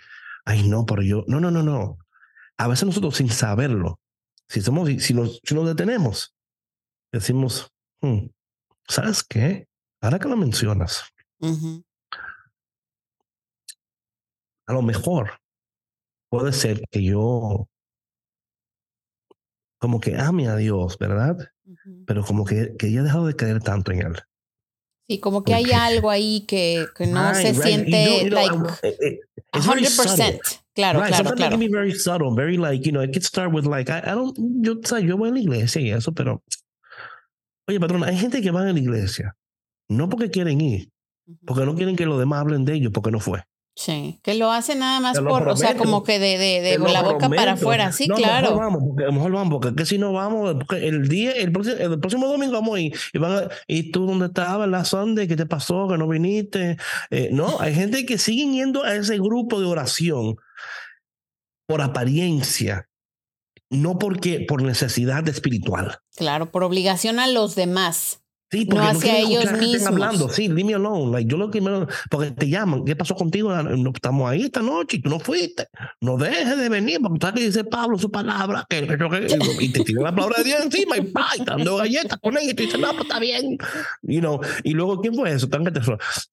ay, 0.45 0.69
no, 0.69 0.85
pero 0.85 1.01
yo, 1.01 1.23
no, 1.27 1.39
no, 1.39 1.49
no, 1.49 1.63
no. 1.63 1.97
A 2.57 2.67
veces 2.67 2.85
nosotros 2.85 3.17
sin 3.17 3.31
saberlo, 3.31 3.99
si, 4.49 4.61
somos, 4.61 4.87
si, 4.99 5.15
nos, 5.15 5.41
si 5.43 5.55
nos 5.55 5.65
detenemos, 5.65 6.35
decimos, 7.13 7.71
hmm, 8.01 8.25
¿sabes 8.87 9.23
qué? 9.23 9.67
Ahora 10.01 10.19
que 10.19 10.27
lo 10.27 10.35
mencionas, 10.35 11.03
a 14.65 14.73
lo 14.73 14.81
mejor 14.81 15.39
puede 16.29 16.51
ser 16.51 16.81
que 16.91 17.03
yo 17.03 17.69
como 19.79 19.99
que 19.99 20.17
ame 20.17 20.47
a 20.47 20.55
Dios, 20.55 20.97
¿verdad? 20.97 21.37
Pero 22.05 22.23
como 22.23 22.45
que, 22.45 22.75
que 22.77 22.91
ya 22.91 23.01
he 23.01 23.03
dejado 23.03 23.27
de 23.27 23.35
creer 23.35 23.61
tanto 23.61 23.91
en 23.91 24.01
Él. 24.01 24.15
Sí, 25.07 25.19
como 25.19 25.43
que 25.43 25.53
hay 25.53 25.71
algo 25.73 26.09
ahí 26.09 26.45
que, 26.47 26.87
que 26.95 27.05
no 27.07 27.35
se 27.35 27.53
siente 27.53 28.29
like 28.29 28.55
100%. 29.51 30.63
Claro, 30.73 31.01
right. 31.01 31.09
claro, 31.09 31.35
claro. 31.35 31.51
can 31.51 31.59
be 31.59 31.67
very 31.67 31.91
subtle, 31.91 32.33
very 32.33 32.57
like, 32.57 32.83
you 32.83 32.91
know, 32.91 33.03
it 33.03 33.11
could 33.11 33.23
start 33.23 33.53
with 33.53 33.65
like, 33.65 33.91
I, 33.91 33.99
I 33.99 34.15
don't, 34.15 34.35
yo, 34.63 34.79
o 34.81 34.87
sea, 34.87 34.99
yo 34.99 35.17
voy 35.17 35.29
a 35.29 35.33
la 35.33 35.39
iglesia 35.39 35.81
y 35.81 35.91
eso, 35.91 36.13
pero 36.13 36.41
Oye, 37.67 37.79
patrón, 37.79 38.03
hay 38.03 38.17
gente 38.17 38.41
que 38.41 38.51
va 38.51 38.61
a 38.61 38.71
la 38.71 38.79
iglesia, 38.79 39.35
no 39.89 40.09
porque 40.09 40.29
quieren 40.29 40.59
ir, 40.59 40.89
porque 41.45 41.65
no 41.65 41.75
quieren 41.75 41.95
que 41.95 42.05
los 42.05 42.19
demás 42.19 42.41
hablen 42.41 42.65
de 42.65 42.73
ellos, 42.73 42.91
porque 42.93 43.11
no 43.11 43.19
fue. 43.19 43.43
Sí, 43.75 44.19
que 44.21 44.35
lo 44.35 44.51
hace 44.51 44.75
nada 44.75 44.99
más 44.99 45.19
por, 45.19 45.47
o 45.47 45.55
sea, 45.55 45.75
como 45.75 46.03
que 46.03 46.19
de, 46.19 46.37
de, 46.37 46.61
de 46.61 46.77
la 46.77 47.01
boca 47.01 47.27
para 47.27 47.53
afuera, 47.53 47.91
sí, 47.91 48.07
claro. 48.07 48.49
Mejor 48.49 48.63
vamos, 48.65 48.83
porque, 48.87 49.11
mejor 49.11 49.31
vamos, 49.31 49.59
porque 49.59 49.85
si 49.85 49.97
no 49.97 50.13
vamos, 50.13 50.53
porque 50.53 50.87
el 50.87 51.07
día, 51.07 51.31
el 51.31 51.51
próximo, 51.51 51.77
el 51.77 51.99
próximo 51.99 52.27
domingo 52.27 52.53
vamos 52.53 52.75
a 52.75 52.79
ir, 52.81 52.95
y, 53.13 53.17
van 53.17 53.49
y 53.65 53.91
tú 53.91 54.05
dónde 54.05 54.27
estabas 54.27 54.69
la 54.69 54.85
Sunday, 54.85 55.27
¿qué 55.27 55.35
te 55.35 55.47
pasó? 55.47 55.87
Que 55.87 55.97
no 55.97 56.07
viniste. 56.07 56.77
Eh, 57.09 57.29
no, 57.31 57.59
hay 57.59 57.73
gente 57.73 58.05
que 58.05 58.19
siguen 58.19 58.53
yendo 58.53 58.83
a 58.83 58.93
ese 58.93 59.17
grupo 59.17 59.59
de 59.59 59.65
oración 59.65 60.35
por 61.67 61.81
apariencia, 61.81 62.89
no 63.71 63.97
porque 63.97 64.45
por 64.47 64.61
necesidad 64.61 65.27
espiritual. 65.27 65.97
Claro, 66.15 66.51
por 66.51 66.63
obligación 66.63 67.19
a 67.19 67.27
los 67.27 67.55
demás. 67.55 68.23
Sí, 68.53 68.65
porque 68.65 68.83
no 68.83 68.89
hacia 68.91 69.17
ellos 69.17 69.51
mismos. 69.53 69.87
hablando, 69.87 70.29
sí, 70.29 70.47
leave 70.47 70.63
me 70.63 70.73
alone. 70.75 71.11
Like, 71.11 71.27
yo 71.27 71.37
lo 71.37 71.49
que 71.49 71.59
me, 71.59 71.87
porque 72.11 72.29
te 72.29 72.47
llaman, 72.47 72.85
¿qué 72.85 72.95
pasó 72.95 73.15
contigo? 73.15 73.49
Ah, 73.49 73.63
no, 73.63 73.89
estamos 73.91 74.29
ahí 74.29 74.43
esta 74.43 74.61
noche 74.61 74.97
y 74.97 75.01
tú 75.01 75.09
no 75.09 75.19
fuiste. 75.19 75.67
No 76.01 76.17
dejes 76.17 76.55
de 76.59 76.69
venir, 76.69 76.99
porque 77.01 77.17
sabes 77.19 77.39
que 77.39 77.45
dice 77.47 77.63
Pablo 77.63 77.97
su 77.97 78.11
palabra, 78.11 78.63
que, 78.69 78.77
y 79.59 79.69
te 79.69 79.83
tiene 79.83 80.03
la 80.03 80.13
palabra 80.13 80.37
de 80.37 80.43
Dios 80.43 80.65
encima 80.65 80.97
y, 80.97 81.01
pa, 81.01 81.29
y 81.35 81.43
dando 81.43 81.77
galletas 81.77 82.19
con 82.19 82.37
ella 82.37 82.51
y 82.51 82.53
te 82.53 82.63
dice, 82.63 82.77
no, 82.77 82.91
pues 82.91 83.01
está 83.01 83.17
bien. 83.17 83.57
You 84.03 84.19
know, 84.19 84.39
y 84.63 84.73
luego, 84.73 85.01
¿quién 85.01 85.15
fue 85.15 85.31
eso? 85.31 85.49
Tan 85.49 85.65
que 85.65 85.71
te, 85.71 85.79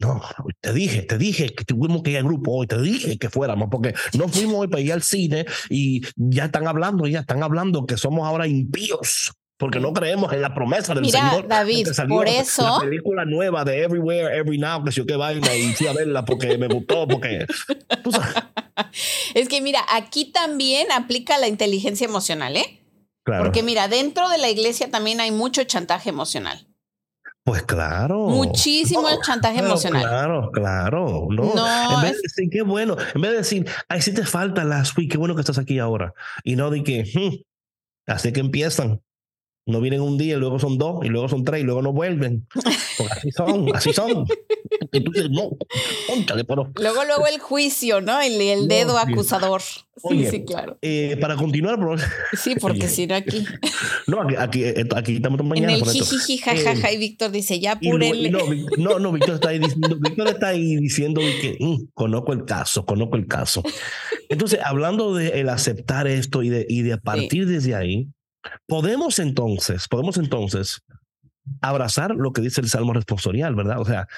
no, 0.01 0.21
te 0.61 0.73
dije, 0.75 1.05
te 1.05 1.17
dije 1.17 1.55
que 1.55 1.65
tuvimos 1.65 2.03
que 2.03 2.11
ir 2.11 2.19
al 2.19 2.25
grupo 2.25 2.53
hoy, 2.53 2.67
te 2.67 2.83
dije 2.83 3.17
que 3.17 3.31
fuéramos, 3.31 3.69
porque 3.71 3.95
no 4.19 4.29
fuimos 4.29 4.57
hoy 4.57 4.69
para 4.69 4.83
ir 4.83 4.93
al 4.93 5.03
cine 5.03 5.47
y 5.71 6.03
ya 6.17 6.45
están 6.45 6.69
hablando, 6.69 7.07
ya 7.07 7.21
están 7.21 7.43
hablando 7.43 7.87
que 7.87 7.97
somos 7.97 8.29
ahora 8.29 8.47
impíos 8.47 9.33
porque 9.61 9.79
no 9.79 9.93
creemos 9.93 10.33
en 10.33 10.41
la 10.41 10.55
promesa 10.55 10.95
del 10.95 11.03
Mira, 11.05 11.21
Señor. 11.31 11.47
David, 11.47 11.87
por 12.09 12.27
eso. 12.27 12.63
La 12.63 12.81
película 12.81 13.25
nueva 13.27 13.63
de 13.63 13.83
Everywhere, 13.83 14.35
Every 14.39 14.57
Now, 14.57 14.83
que 14.83 14.91
yo 14.91 15.05
que 15.05 15.17
vaina 15.17 15.55
y 15.55 15.75
fui 15.75 15.87
a 15.87 15.93
verla 15.93 16.25
porque 16.25 16.57
me 16.57 16.67
gustó, 16.67 17.07
porque. 17.07 17.47
Es 19.35 19.49
que 19.49 19.61
mira, 19.61 19.81
aquí 19.93 20.33
también 20.33 20.91
aplica 20.91 21.37
la 21.37 21.47
inteligencia 21.47 22.07
emocional, 22.07 22.57
¿eh? 22.57 22.81
claro. 23.23 23.45
Porque 23.45 23.63
mira, 23.63 23.87
dentro 23.89 24.31
de 24.31 24.39
la 24.39 24.49
iglesia 24.49 24.91
también 24.91 25.21
hay 25.21 25.31
mucho 25.31 25.63
chantaje 25.65 26.09
emocional. 26.09 26.67
Pues 27.45 27.63
claro. 27.63 28.29
Muchísimo 28.29 29.03
No, 29.03 29.21
chantaje 29.23 29.59
emocional. 29.59 30.03
Claro, 30.03 30.51
claro. 30.53 31.27
No. 31.31 31.55
No, 31.55 31.95
en 31.97 32.03
vez 32.03 32.13
de 32.13 32.23
decir, 32.23 32.49
qué 32.51 32.63
bueno, 32.63 32.97
en 33.15 33.21
vez 33.21 33.31
de 33.33 33.37
decir, 33.37 33.69
ay, 33.89 34.01
sí 34.01 34.15
te 34.15 34.25
falta 34.25 34.65
last 34.65 34.97
week, 34.97 35.11
qué 35.13 35.19
bueno 35.19 35.35
que 35.35 35.41
estás 35.43 35.59
aquí 35.59 35.79
ahora. 35.79 36.15
Y 36.45 36.57
no 36.57 36.71
de 36.71 36.83
que, 36.83 37.05
"Hmm, 37.15 37.43
así 38.07 38.33
que 38.33 38.41
empiezan. 38.41 39.03
No 39.67 39.81
vienen 39.81 40.01
un 40.01 40.17
día, 40.19 40.37
y 40.37 40.39
luego 40.39 40.59
son 40.59 40.79
dos, 40.79 41.05
y 41.05 41.09
luego 41.09 41.29
son 41.29 41.45
tres, 41.45 41.61
y 41.61 41.65
luego 41.65 41.83
no 41.83 41.93
vuelven. 41.93 42.47
Porque 42.99 43.13
así 43.13 43.31
son, 43.31 43.77
así 43.77 43.93
son. 43.93 44.27
Y 44.93 45.01
tú 45.01 45.13
dices, 45.13 45.31
no, 45.31 45.51
póntale, 46.09 46.45
pero. 46.45 46.73
Luego, 46.81 47.05
luego 47.05 47.27
el 47.27 47.39
juicio, 47.39 48.01
¿no? 48.01 48.21
El, 48.21 48.41
el 48.41 48.69
dedo 48.69 48.95
No, 48.95 49.05
sí. 49.05 49.13
acusador. 49.13 49.61
Sí, 49.63 49.83
Oye, 50.03 50.31
sí, 50.31 50.45
claro. 50.45 50.79
Eh, 50.81 51.19
para 51.21 51.37
continuar, 51.37 51.79
bro, 51.79 51.95
Sí, 52.33 52.55
porque 52.59 52.89
si 52.89 53.07
no 53.07 53.15
aquí. 53.15 53.45
no, 54.07 54.23
aquí, 54.23 54.35
aquí, 54.37 54.65
aquí 54.97 55.17
estamos 55.17 55.41
En 55.41 55.49
mañana. 55.49 55.75
el 55.75 55.81
por 55.81 55.93
jijiji, 55.93 56.35
Eh, 56.35 56.39
jajaja, 56.39 56.93
y 56.93 56.97
Víctor 56.99 57.31
dice, 57.31 57.61
ya 57.61 57.73
apúrenle. 57.73 58.31
no, 58.31 58.39
no, 58.79 58.99
no, 58.99 59.13
Víctor 59.13 59.35
está 59.35 59.51
ahí 59.51 59.59
diciendo, 59.59 59.97
Víctor 60.01 60.29
está 60.29 60.49
ahí 60.49 60.77
diciendo 60.77 61.21
que 61.41 61.57
"Mm, 61.61 61.89
conozco 61.93 62.33
el 62.33 62.45
caso, 62.47 62.87
conozco 62.87 63.17
el 63.17 63.27
caso. 63.27 63.63
Entonces, 64.31 64.59
hablando 64.65 65.15
de 65.15 65.41
el 65.41 65.49
aceptar 65.51 66.07
esto 66.07 66.43
y 66.43 66.49
de, 66.49 66.65
y 66.69 66.81
de 66.83 66.97
partir 66.97 67.47
desde 67.47 67.75
ahí, 67.75 68.09
podemos 68.67 69.19
entonces, 69.19 69.89
podemos 69.89 70.17
entonces 70.17 70.83
abrazar 71.61 72.15
lo 72.15 72.33
que 72.33 72.43
dice 72.43 72.61
el 72.61 72.69
Salmo 72.69 72.93
responsorial, 72.93 73.55
¿verdad? 73.55 73.81
O 73.81 73.85
sea, 73.85 74.09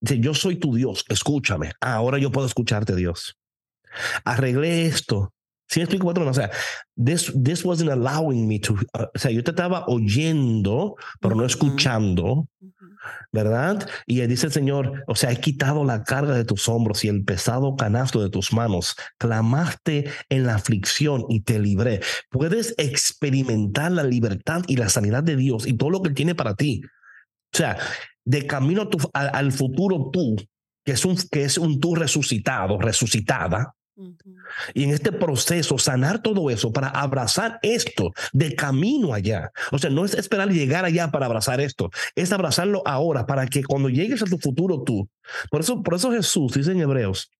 yo 0.00 0.34
soy 0.34 0.56
tu 0.56 0.74
Dios, 0.74 1.04
escúchame. 1.08 1.72
Ah, 1.80 1.94
ahora 1.94 2.18
yo 2.18 2.30
puedo 2.30 2.46
escucharte, 2.46 2.94
Dios. 2.94 3.36
Arreglé 4.24 4.86
esto. 4.86 5.32
¿Sí 5.68 5.80
me 5.80 5.84
explico, 5.84 6.06
patrón? 6.06 6.28
O 6.28 6.34
sea, 6.34 6.50
this, 6.96 7.32
this 7.42 7.64
wasn't 7.64 7.90
allowing 7.90 8.46
me 8.46 8.60
to, 8.60 8.74
uh, 8.74 9.06
o 9.14 9.18
sea, 9.18 9.32
yo 9.32 9.42
te 9.42 9.50
estaba 9.50 9.84
oyendo, 9.88 10.94
pero 11.20 11.34
no 11.34 11.44
escuchando. 11.44 12.48
¿Verdad? 13.32 13.88
Y 14.06 14.20
dice 14.26 14.46
el 14.46 14.52
Señor, 14.52 15.04
o 15.06 15.14
sea, 15.14 15.30
he 15.32 15.40
quitado 15.40 15.84
la 15.84 16.04
carga 16.04 16.34
de 16.34 16.44
tus 16.44 16.68
hombros 16.68 17.04
y 17.04 17.08
el 17.08 17.24
pesado 17.24 17.76
canasto 17.76 18.22
de 18.22 18.30
tus 18.30 18.52
manos. 18.52 18.96
Clamaste 19.18 20.10
en 20.28 20.46
la 20.46 20.54
aflicción 20.56 21.24
y 21.28 21.40
te 21.40 21.58
libré. 21.58 22.00
Puedes 22.30 22.74
experimentar 22.78 23.92
la 23.92 24.04
libertad 24.04 24.62
y 24.66 24.76
la 24.76 24.88
sanidad 24.88 25.22
de 25.22 25.36
Dios 25.36 25.66
y 25.66 25.74
todo 25.76 25.90
lo 25.90 26.02
que 26.02 26.10
tiene 26.10 26.34
para 26.34 26.54
ti. 26.54 26.82
O 27.54 27.56
sea, 27.56 27.78
de 28.24 28.46
camino 28.46 28.88
tu- 28.88 29.08
a- 29.14 29.28
al 29.28 29.52
futuro 29.52 30.10
tú, 30.12 30.36
que 30.84 30.92
es 30.92 31.04
un, 31.04 31.16
que 31.30 31.44
es 31.44 31.58
un 31.58 31.78
tú 31.80 31.94
resucitado, 31.94 32.78
resucitada. 32.78 33.75
Y 34.74 34.84
en 34.84 34.90
este 34.90 35.12
proceso 35.12 35.78
sanar 35.78 36.20
todo 36.22 36.50
eso 36.50 36.72
para 36.72 36.88
abrazar 36.88 37.58
esto 37.62 38.12
de 38.32 38.54
camino 38.54 39.14
allá. 39.14 39.50
O 39.72 39.78
sea, 39.78 39.90
no 39.90 40.04
es 40.04 40.14
esperar 40.14 40.50
llegar 40.50 40.84
allá 40.84 41.10
para 41.10 41.26
abrazar 41.26 41.60
esto, 41.60 41.90
es 42.14 42.32
abrazarlo 42.32 42.82
ahora 42.86 43.26
para 43.26 43.46
que 43.46 43.64
cuando 43.64 43.88
llegues 43.88 44.22
a 44.22 44.26
tu 44.26 44.38
futuro 44.38 44.82
tú. 44.82 45.08
Por 45.50 45.60
eso, 45.60 45.82
por 45.82 45.94
eso 45.94 46.12
Jesús 46.12 46.52
dice 46.52 46.72
en 46.72 46.80
Hebreos 46.80 47.30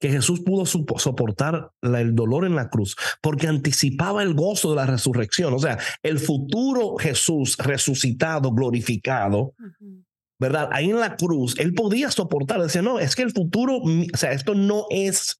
que 0.00 0.10
Jesús 0.10 0.40
pudo 0.40 0.64
soportar 0.64 1.70
la- 1.82 2.00
el 2.00 2.14
dolor 2.14 2.46
en 2.46 2.54
la 2.54 2.70
cruz 2.70 2.96
porque 3.20 3.48
anticipaba 3.48 4.22
el 4.22 4.32
gozo 4.34 4.70
de 4.70 4.76
la 4.76 4.86
resurrección. 4.86 5.52
O 5.52 5.58
sea, 5.58 5.78
el 6.02 6.18
futuro 6.18 6.96
Jesús 6.96 7.56
resucitado, 7.58 8.50
glorificado, 8.52 9.54
Ujú. 9.58 10.04
¿verdad? 10.40 10.68
Ahí 10.72 10.88
en 10.88 11.00
la 11.00 11.16
cruz, 11.16 11.58
él 11.58 11.74
podía 11.74 12.10
soportar, 12.10 12.62
decía, 12.62 12.80
no, 12.80 12.98
es 12.98 13.14
que 13.14 13.22
el 13.22 13.32
futuro, 13.32 13.78
o 13.82 14.16
sea, 14.16 14.32
esto 14.32 14.54
no 14.54 14.86
es 14.88 15.38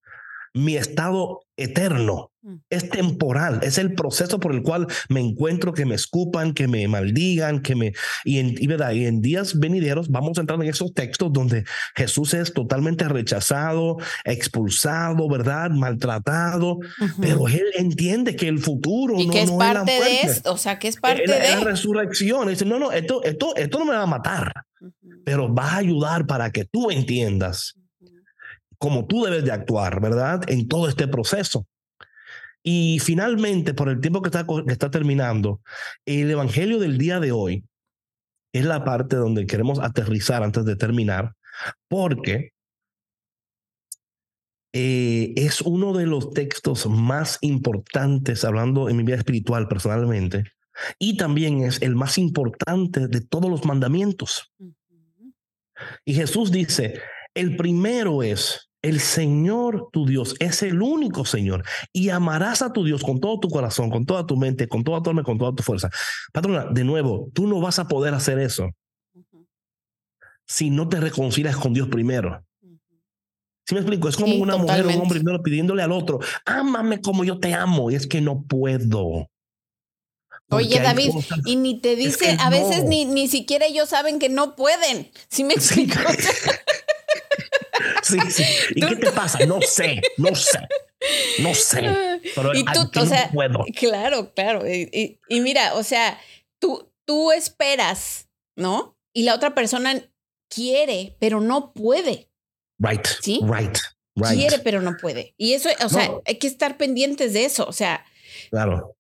mi 0.54 0.76
estado 0.76 1.40
eterno, 1.56 2.30
Mm. 2.48 2.54
es 2.70 2.88
temporal, 2.88 3.61
es 3.62 3.78
el 3.78 3.94
proceso 3.94 4.38
por 4.38 4.54
el 4.54 4.62
cual 4.62 4.87
me 5.08 5.20
encuentro, 5.20 5.74
que 5.74 5.84
me 5.84 5.96
escupan, 5.96 6.54
que 6.54 6.68
me 6.68 6.87
maldigan, 6.87 7.61
que 7.62 7.74
me... 7.74 7.92
Y 8.24 8.38
en, 8.38 8.54
y, 8.56 8.66
¿verdad? 8.66 8.92
y 8.92 9.06
en 9.06 9.20
días 9.20 9.58
venideros 9.58 10.08
vamos 10.08 10.38
a 10.38 10.42
entrar 10.42 10.62
en 10.62 10.68
esos 10.68 10.94
textos 10.94 11.32
donde 11.32 11.64
Jesús 11.96 12.34
es 12.34 12.52
totalmente 12.54 13.08
rechazado, 13.08 13.96
expulsado, 14.24 15.28
¿verdad? 15.28 15.70
Maltratado, 15.70 16.78
pero 17.20 17.48
él 17.48 17.64
entiende 17.74 18.37
que 18.37 18.48
el 18.48 18.61
futuro 18.61 19.18
y 19.18 19.26
no, 19.26 19.32
que 19.32 19.42
es 19.42 19.50
no 19.50 19.54
es 19.54 19.58
la 19.58 19.74
parte 19.74 19.92
de 19.92 20.20
esto, 20.22 20.52
o 20.52 20.56
sea, 20.56 20.78
que 20.78 20.88
es 20.88 20.96
parte 20.96 21.24
Es 21.24 21.30
la, 21.30 21.37
es 21.38 21.50
la 21.50 21.58
de. 21.58 21.64
resurrección. 21.64 22.48
Dice, 22.48 22.64
no, 22.64 22.78
no, 22.78 22.92
esto, 22.92 23.22
esto, 23.24 23.54
esto 23.56 23.78
no 23.78 23.84
me 23.84 23.92
va 23.92 24.02
a 24.02 24.06
matar 24.06 24.52
pero 25.24 25.52
va 25.52 25.72
a 25.72 25.76
ayudar 25.78 26.26
para 26.26 26.50
que 26.50 26.64
tú 26.64 26.90
entiendas 26.90 27.74
Cómo 28.79 29.07
tú 29.07 29.25
debes 29.25 29.45
de 29.45 29.53
actuar, 29.53 30.01
¿verdad? 30.01 30.43
En 30.49 30.69
todo 30.69 30.88
este 30.88 31.09
proceso. 31.09 31.67
Y 32.62 32.99
finalmente, 33.01 33.75
por 33.75 33.88
el 33.88 34.01
tiempo 34.01 34.23
que 34.23 34.29
está, 34.29 34.45
que 34.45 34.73
está 34.73 34.91
terminando, 34.91 35.61
el 36.07 36.31
Evangelio 36.31 36.79
del 36.79 36.99
día 36.99 37.21
de 37.21 37.33
hoy 37.33 37.64
es 38.53 38.64
la 38.64 38.85
parte 38.85 39.17
donde 39.17 39.47
queremos 39.47 39.79
aterrizar 39.79 40.43
antes 40.43 40.64
de 40.64 40.77
terminar, 40.77 41.35
porque 41.88 42.53
eh, 44.73 45.33
es 45.37 45.61
uno 45.61 45.93
de 45.93 46.07
los 46.07 46.31
textos 46.31 46.87
más 46.87 47.38
importantes, 47.41 48.45
hablando 48.45 48.88
en 48.88 48.97
mi 48.97 49.03
vida 49.03 49.17
espiritual 49.17 49.69
personalmente, 49.69 50.45
y 50.99 51.17
también 51.17 51.62
es 51.62 51.83
el 51.83 51.97
más 51.97 52.19
importante 52.19 53.09
de 53.09 53.21
todos 53.21 53.51
los 53.51 53.64
mandamientos. 53.64 54.53
Y 56.05 56.14
Jesús 56.14 56.51
dice, 56.51 57.01
el 57.35 57.57
primero 57.57 58.23
es, 58.23 58.67
el 58.83 59.01
Señor 59.01 59.88
tu 59.93 60.07
Dios 60.07 60.35
es 60.38 60.62
el 60.62 60.81
único 60.83 61.25
Señor 61.25 61.64
y 61.93 62.11
amarás 62.11 62.62
a 62.62 62.73
tu 62.73 62.85
Dios 62.85 63.03
con 63.03 63.21
todo 63.21 63.41
tu 63.41 63.49
corazón, 63.49 63.91
con 63.91 64.07
toda 64.07 64.27
tu 64.27 64.37
mente, 64.37 64.69
con 64.69 64.85
toda 64.85 65.03
tu 65.03 65.11
alma, 65.11 65.23
con 65.25 65.37
toda 65.38 65.55
tu 65.55 65.62
fuerza. 65.62 65.91
Patrona, 66.33 66.67
de 66.71 66.85
nuevo, 66.85 67.29
tú 67.35 67.47
no 67.47 67.61
vas 67.61 67.79
a 67.79 67.88
poder 67.88 68.14
hacer 68.14 68.38
eso 68.38 68.71
si 70.47 70.71
no 70.71 70.88
te 70.88 71.01
reconcilias 71.01 71.57
con 71.57 71.75
Dios 71.75 71.88
primero. 71.88 72.43
¿Sí 73.67 73.75
me 73.75 73.81
explico? 73.81 74.09
Es 74.09 74.17
como 74.17 74.29
Sí, 74.33 74.41
una 74.41 74.57
mujer 74.57 74.87
o 74.87 74.88
un 74.88 74.95
hombre 75.03 75.21
primero 75.21 75.43
pidiéndole 75.43 75.83
al 75.83 75.93
otro, 75.93 76.21
ámame 76.47 77.03
como 77.03 77.23
yo 77.25 77.38
te 77.38 77.53
amo. 77.53 77.91
Y 77.91 77.97
es 77.97 78.07
que 78.07 78.23
no 78.23 78.43
puedo. 78.45 79.29
Porque 80.49 80.64
Oye, 80.64 80.81
David, 80.81 81.11
cosas- 81.12 81.41
y 81.45 81.57
ni 81.57 81.79
te 81.79 81.93
Es 81.93 81.99
dice, 81.99 82.37
que 82.37 82.43
a 82.43 82.49
veces 82.49 82.85
no. 82.85 82.88
ni, 82.88 83.05
ni 83.05 83.29
siquiera 83.29 83.67
ellos 83.67 83.91
saben 83.91 84.19
que 84.19 84.31
no 84.31 84.57
pueden. 84.57 85.11
¿Sí 85.29 85.45
me 85.45 85.53
explico? 85.53 85.99
Sí, 86.19 86.29
sí. 88.09 88.42
¿Y 88.75 88.81
qué 88.87 88.97
te 88.97 89.11
pasa? 89.12 89.38
No 89.47 89.61
sé, 89.62 90.01
no 90.16 90.35
sé, 90.35 90.59
no 91.40 91.55
sé. 91.55 91.81
Pero 92.35 92.55
Y 92.55 92.64
tú, 92.64 92.81
o 92.81 92.90
no 92.94 93.07
sea, 93.07 93.31
puedo. 93.33 93.64
Claro, 93.77 94.33
claro. 94.35 94.66
Y, 94.68 94.88
y- 94.92 95.21
y 95.29 95.40
mira, 95.40 95.75
o 95.75 95.83
sea, 95.83 96.18
tú, 96.61 96.90
tú 97.07 97.33
esperas, 97.33 98.29
¿no? 98.57 98.97
Y 99.14 99.23
la 99.23 99.35
otra 99.35 99.55
persona 99.55 100.01
quiere, 100.49 101.16
pero 101.21 101.40
no 101.40 101.73
puede. 101.73 102.31
Right, 102.79 103.07
¿Sí? 103.21 103.40
right, 103.42 103.77
right. 104.16 104.35
Quiere, 104.37 104.59
pero 104.61 104.81
no 104.81 104.97
puede. 105.01 105.35
Y 105.37 105.53
eso, 105.55 105.68
o 105.85 105.88
sea, 105.88 106.09
No. 106.09 106.23
hay 106.27 106.37
que 106.38 106.47
estar 106.47 106.77
pendientes 106.77 107.33
de 107.33 107.44
eso. 107.44 107.66
O 107.66 107.73
sea, 107.73 108.05
Claro. 108.51 108.97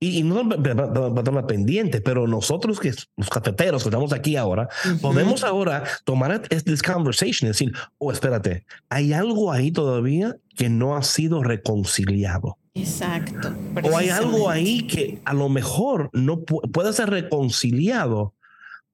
Y, 0.00 0.18
y 0.18 0.22
no 0.22 0.48
patrona 0.48 1.46
pendiente, 1.46 2.00
pero 2.00 2.26
nosotros 2.26 2.78
que 2.78 2.92
los 3.16 3.30
cafeteros 3.30 3.82
que 3.82 3.88
estamos 3.88 4.12
aquí 4.12 4.36
ahora, 4.36 4.68
podemos 5.00 5.44
ahora 5.44 5.84
tomar 6.04 6.42
este 6.50 6.76
conversation 6.78 7.46
y 7.46 7.48
decir, 7.48 7.72
oh, 7.98 8.12
espérate, 8.12 8.64
hay 8.90 9.12
algo 9.12 9.50
ahí 9.52 9.72
todavía 9.72 10.36
que 10.56 10.68
no 10.68 10.96
ha 10.96 11.02
sido 11.02 11.42
reconciliado. 11.42 12.58
Exacto. 12.74 13.52
O 13.82 13.96
hay 13.96 14.08
algo 14.10 14.50
ahí 14.50 14.86
que 14.86 15.20
a 15.24 15.34
lo 15.34 15.48
mejor 15.48 16.10
no 16.12 16.38
pu- 16.44 16.70
puede 16.70 16.92
ser 16.92 17.10
reconciliado, 17.10 18.34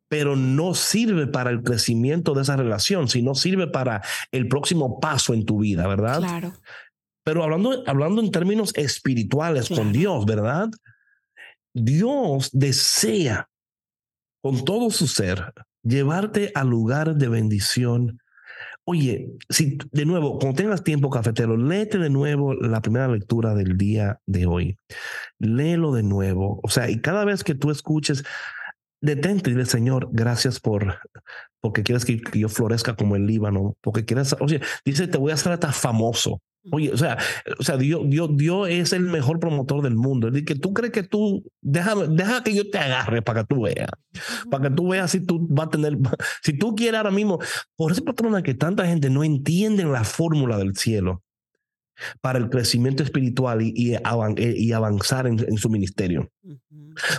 pero 0.09 0.37
no 0.37 0.75
sirve 0.75 1.27
para 1.27 1.51
el 1.51 1.63
crecimiento 1.63 2.35
de 2.35 2.43
esa 2.43 2.57
relación, 2.57 3.09
sino 3.09 3.35
sirve 3.35 3.67
para 3.67 4.03
el 4.33 4.49
próximo 4.49 5.01
paso 5.01 5.35
en 5.35 5.45
tu 5.45 5.59
vida, 5.59 5.87
¿verdad? 5.89 6.19
Claro. 6.21 6.53
Pero 7.25 7.43
hablando, 7.43 7.83
hablando 7.87 8.21
en 8.21 8.31
términos 8.31 8.73
espirituales 8.77 9.69
con 9.69 9.93
Dios, 9.93 10.27
¿verdad? 10.27 10.69
Dios 11.75 12.51
desea 12.53 13.49
con 14.43 14.65
todo 14.65 14.91
su 14.91 15.07
ser 15.07 15.53
llevarte 15.85 16.51
al 16.55 16.69
lugar 16.69 17.15
de 17.15 17.29
bendición. 17.29 18.19
Oye, 18.87 19.31
si 19.49 19.79
de 19.93 20.05
nuevo, 20.05 20.39
cuando 20.39 20.57
tengas 20.57 20.85
tiempo, 20.85 21.09
cafetero, 21.09 21.57
léete 21.57 21.99
de 21.99 22.11
nuevo 22.11 22.55
la 22.55 22.83
primera 22.83 23.09
lectura 23.09 23.55
del 23.55 23.79
día 23.79 24.21
de 24.27 24.47
hoy. 24.47 24.77
Léelo 25.39 25.93
de 25.93 26.03
nuevo. 26.03 26.61
O 26.63 26.69
sea, 26.69 26.91
y 26.91 27.01
cada 27.01 27.25
vez 27.25 27.45
que 27.45 27.55
tú 27.55 27.71
escuches, 27.71 28.25
detente 29.01 29.51
y 29.51 29.53
dile, 29.55 29.67
Señor, 29.67 30.09
gracias 30.13 30.61
por, 30.61 30.99
porque 31.61 31.83
quieres 31.83 32.05
que, 32.05 32.21
que 32.21 32.41
yo 32.41 32.49
florezca 32.49 32.97
como 32.97 33.17
el 33.17 33.27
Líbano, 33.27 33.77
porque 33.81 34.05
quieres, 34.05 34.35
oye, 34.41 34.61
dice, 34.85 35.09
te 35.09 35.19
voy 35.19 35.31
a 35.31 35.35
hacer 35.35 35.53
hasta 35.53 35.73
famoso. 35.73 36.41
Oye, 36.71 36.91
o 36.93 36.97
sea, 36.97 37.19
o 37.59 37.63
sea, 37.63 37.77
Dios, 37.77 38.03
Dios, 38.07 38.31
Dios 38.35 38.69
es 38.71 38.93
el 38.93 39.03
mejor 39.03 39.39
promotor 39.39 39.83
del 39.83 39.97
mundo. 39.97 40.29
Es 40.29 40.33
decir, 40.33 40.47
que 40.47 40.55
tú 40.55 40.73
crees 40.73 40.93
que 40.93 41.03
tú, 41.03 41.45
déjame, 41.61 42.09
deja 42.09 42.43
que 42.43 42.55
yo 42.55 42.71
te 42.71 42.79
agarre 42.79 43.21
para 43.23 43.43
que 43.43 43.55
tú 43.55 43.63
veas, 43.63 43.91
para 44.51 44.69
que 44.69 44.75
tú 44.75 44.89
veas 44.89 45.11
si 45.11 45.21
tú 45.21 45.47
vas 45.51 45.67
a 45.67 45.71
tener, 45.71 45.99
si 46.43 46.57
tú 46.57 46.75
quieres 46.75 46.99
ahora 46.99 47.11
mismo, 47.11 47.39
por 47.77 47.93
ese 47.93 48.03
patrón 48.03 48.43
que 48.43 48.55
tanta 48.55 48.87
gente 48.87 49.11
no 49.11 49.25
entiende 49.25 49.85
la 49.85 50.05
fórmula 50.05 50.57
del 50.57 50.75
cielo. 50.77 51.23
para 52.21 52.39
el 52.39 52.51
crecimiento 52.51 53.03
espiritual 53.03 53.63
y, 53.63 53.73
y, 53.77 53.97
y 54.39 54.73
avanzar 54.73 55.27
en, 55.27 55.39
en, 55.39 55.57
su 55.59 55.71
ministerio. 55.71 56.29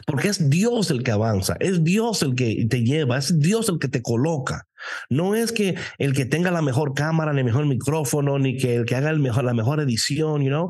Porque 0.06 0.28
es 0.30 0.50
Dios 0.50 0.92
el 0.92 1.04
que 1.04 1.12
avanza, 1.12 1.56
es 1.60 1.84
Dios 1.84 2.22
el 2.24 2.36
que 2.36 2.66
te 2.70 2.84
lleva, 2.84 3.18
es 3.18 3.40
Dios 3.40 3.70
el 3.70 3.80
que 3.80 3.88
te 3.88 4.02
coloca. 4.02 4.68
No 5.10 5.36
es 5.36 5.52
que 5.52 5.76
el 5.98 6.14
que 6.14 6.26
tenga 6.26 6.52
la 6.52 6.62
mejor 6.62 6.94
cámara, 6.94 7.34
ni 7.34 7.40
el 7.40 7.46
mejor 7.46 7.66
micrófono, 7.66 8.40
ni 8.40 8.58
que 8.58 8.76
el 8.76 8.86
que 8.86 8.96
haga 8.96 9.12
la 9.14 9.54
mejor 9.54 9.80
edición, 9.80 10.42
you 10.42 10.50
know? 10.50 10.70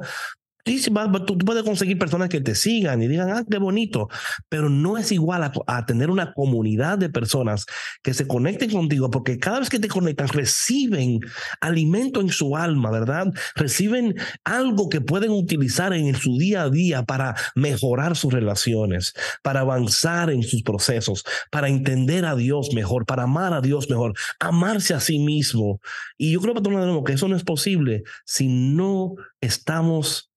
Tú, 0.66 1.38
puedes 1.38 1.62
conseguir 1.62 2.00
personas 2.00 2.28
que 2.28 2.42
te 2.42 2.56
sigan 2.56 3.00
y 3.04 3.08
digan, 3.08 3.30
ah, 3.30 3.44
qué 3.48 3.60
bonito, 3.60 4.10
pero 4.50 4.68
no 4.68 4.98
es 4.98 5.12
igual 5.12 5.44
a, 5.44 5.86
tener 5.86 6.10
una 6.10 6.34
comunidad 6.34 6.98
de 6.98 7.08
personas 7.08 7.68
que 8.02 8.16
se 8.16 8.26
conecten 8.26 8.72
contigo, 8.72 9.12
porque 9.12 9.38
cada 9.38 9.60
vez 9.60 9.70
que 9.70 9.78
te 9.78 9.88
conectan 9.88 10.28
reciben 10.28 11.20
alimento 11.62 12.20
en 12.20 12.30
su 12.30 12.58
alma, 12.58 12.90
¿verdad? 12.90 13.28
Reciben 13.54 14.16
algo 14.44 14.90
que 14.90 15.02
pueden 15.02 15.30
utilizar 15.30 15.94
en 15.94 16.16
su 16.16 16.36
día 16.40 16.64
a 16.64 16.70
día 16.72 17.04
para 17.04 17.36
mejorar 17.54 18.16
sus 18.16 18.34
relaciones, 18.34 19.14
para 19.44 19.60
avanzar 19.60 20.32
en 20.32 20.42
sus 20.42 20.64
procesos, 20.64 21.26
para 21.52 21.70
entender 21.70 22.26
a 22.26 22.36
Dios 22.36 22.74
mejor, 22.74 23.06
para 23.06 23.24
amar 23.24 23.54
a 23.54 23.62
Dios 23.62 23.88
mejor, 23.88 24.16
amarse 24.40 24.96
a 24.96 25.00
sí 25.00 25.20
mismo. 25.20 25.80
Y 26.18 26.32
yo 26.32 26.42
creo, 26.42 27.04
que 27.04 27.14
eso 27.14 27.28
no 27.28 27.36
es 27.36 27.44
posible 27.44 28.02
si 28.26 28.48
no 28.48 29.14
estamos 29.42 30.32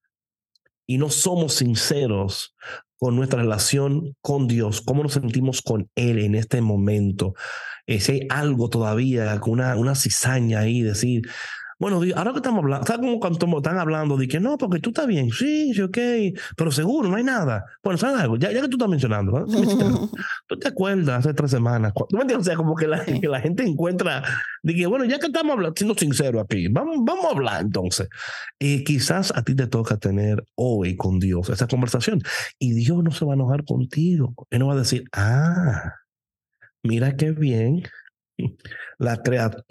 y 0.88 0.96
no 0.98 1.10
somos 1.10 1.54
sinceros 1.54 2.56
con 2.98 3.14
nuestra 3.14 3.42
relación 3.42 4.16
con 4.20 4.48
Dios, 4.48 4.80
cómo 4.80 5.04
nos 5.04 5.12
sentimos 5.12 5.62
con 5.62 5.88
Él 5.94 6.18
en 6.18 6.34
este 6.34 6.60
momento, 6.62 7.34
eh, 7.86 8.00
si 8.00 8.12
hay 8.12 8.20
algo 8.30 8.68
todavía, 8.68 9.40
una, 9.46 9.76
una 9.76 9.94
cizaña 9.94 10.60
ahí, 10.60 10.82
decir, 10.82 11.22
bueno, 11.78 12.00
ahora 12.16 12.32
que 12.32 12.38
estamos 12.38 12.64
hablando, 12.64 12.86
¿sabes 12.86 13.00
cómo 13.00 13.20
cuando 13.20 13.58
están 13.58 13.78
hablando 13.78 14.16
de 14.16 14.26
que 14.26 14.40
no, 14.40 14.58
porque 14.58 14.80
tú 14.80 14.90
estás 14.90 15.06
bien? 15.06 15.30
Sí, 15.30 15.72
sí, 15.72 15.80
ok, 15.80 15.98
pero 16.56 16.72
seguro, 16.72 17.08
no 17.08 17.16
hay 17.16 17.22
nada. 17.22 17.64
Bueno, 17.84 17.98
¿sabes 17.98 18.20
algo? 18.20 18.36
Ya, 18.36 18.50
ya 18.50 18.62
que 18.62 18.68
tú 18.68 18.76
estás 18.76 18.88
mencionando, 18.88 19.46
¿tú 20.48 20.58
te 20.58 20.68
acuerdas 20.68 21.20
hace 21.20 21.34
tres 21.34 21.52
semanas? 21.52 21.92
¿Tú 21.94 22.16
me 22.16 22.22
entiendes? 22.22 22.48
O 22.48 22.50
sea, 22.50 22.56
como 22.56 22.74
que 22.74 22.88
la, 22.88 23.04
que 23.04 23.28
la 23.28 23.40
gente 23.40 23.62
encuentra, 23.62 24.24
de 24.62 24.74
que, 24.74 24.86
bueno, 24.86 25.04
ya 25.04 25.20
que 25.20 25.26
estamos 25.26 25.52
hablando, 25.52 25.76
siendo 25.76 25.94
sincero 25.94 26.40
aquí, 26.40 26.66
vamos, 26.68 26.96
vamos 27.02 27.26
a 27.26 27.30
hablar 27.30 27.60
entonces. 27.60 28.08
Y 28.58 28.82
quizás 28.82 29.32
a 29.36 29.42
ti 29.42 29.54
te 29.54 29.68
toca 29.68 29.98
tener 29.98 30.44
hoy 30.56 30.96
con 30.96 31.20
Dios 31.20 31.48
esa 31.48 31.68
conversación 31.68 32.20
y 32.58 32.72
Dios 32.72 33.04
no 33.04 33.12
se 33.12 33.24
va 33.24 33.32
a 33.32 33.36
enojar 33.36 33.64
contigo. 33.64 34.34
Él 34.50 34.58
no 34.58 34.66
va 34.66 34.74
a 34.74 34.78
decir, 34.78 35.04
ah, 35.12 35.94
mira 36.82 37.16
qué 37.16 37.30
bien 37.30 37.84
la, 38.98 39.20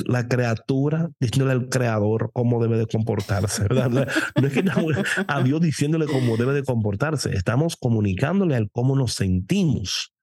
la 0.06 0.28
criatura 0.28 1.10
diciéndole 1.20 1.52
al 1.54 1.70
creador 1.70 2.32
cómo 2.34 2.62
debe 2.62 2.78
de 2.78 2.88
comportarse. 2.88 3.64
¿verdad? 3.64 4.08
No 4.36 4.48
es 4.48 4.54
que 4.54 4.60
estamos 4.60 4.94
a 5.28 5.42
Dios 5.42 5.62
diciéndole 5.62 6.06
cómo 6.06 6.38
debe 6.38 6.54
de 6.54 6.64
comportarse, 6.64 7.34
estamos 7.34 7.76
comunicándole 7.76 8.56
al 8.56 8.70
cómo 8.72 8.96
nos 8.96 9.14
sentimos 9.14 10.14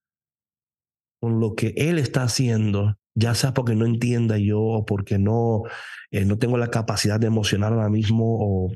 con 1.20 1.40
lo 1.40 1.54
que 1.54 1.72
Él 1.76 1.98
está 1.98 2.22
haciendo, 2.22 2.98
ya 3.14 3.34
sea 3.34 3.54
porque 3.54 3.74
no 3.74 3.86
entienda 3.86 4.36
yo 4.38 4.60
o 4.60 4.84
porque 4.84 5.18
no, 5.18 5.62
eh, 6.10 6.24
no 6.24 6.38
tengo 6.38 6.58
la 6.58 6.68
capacidad 6.68 7.18
de 7.18 7.28
emocionar 7.28 7.72
ahora 7.72 7.88
mismo 7.88 8.36
o 8.40 8.72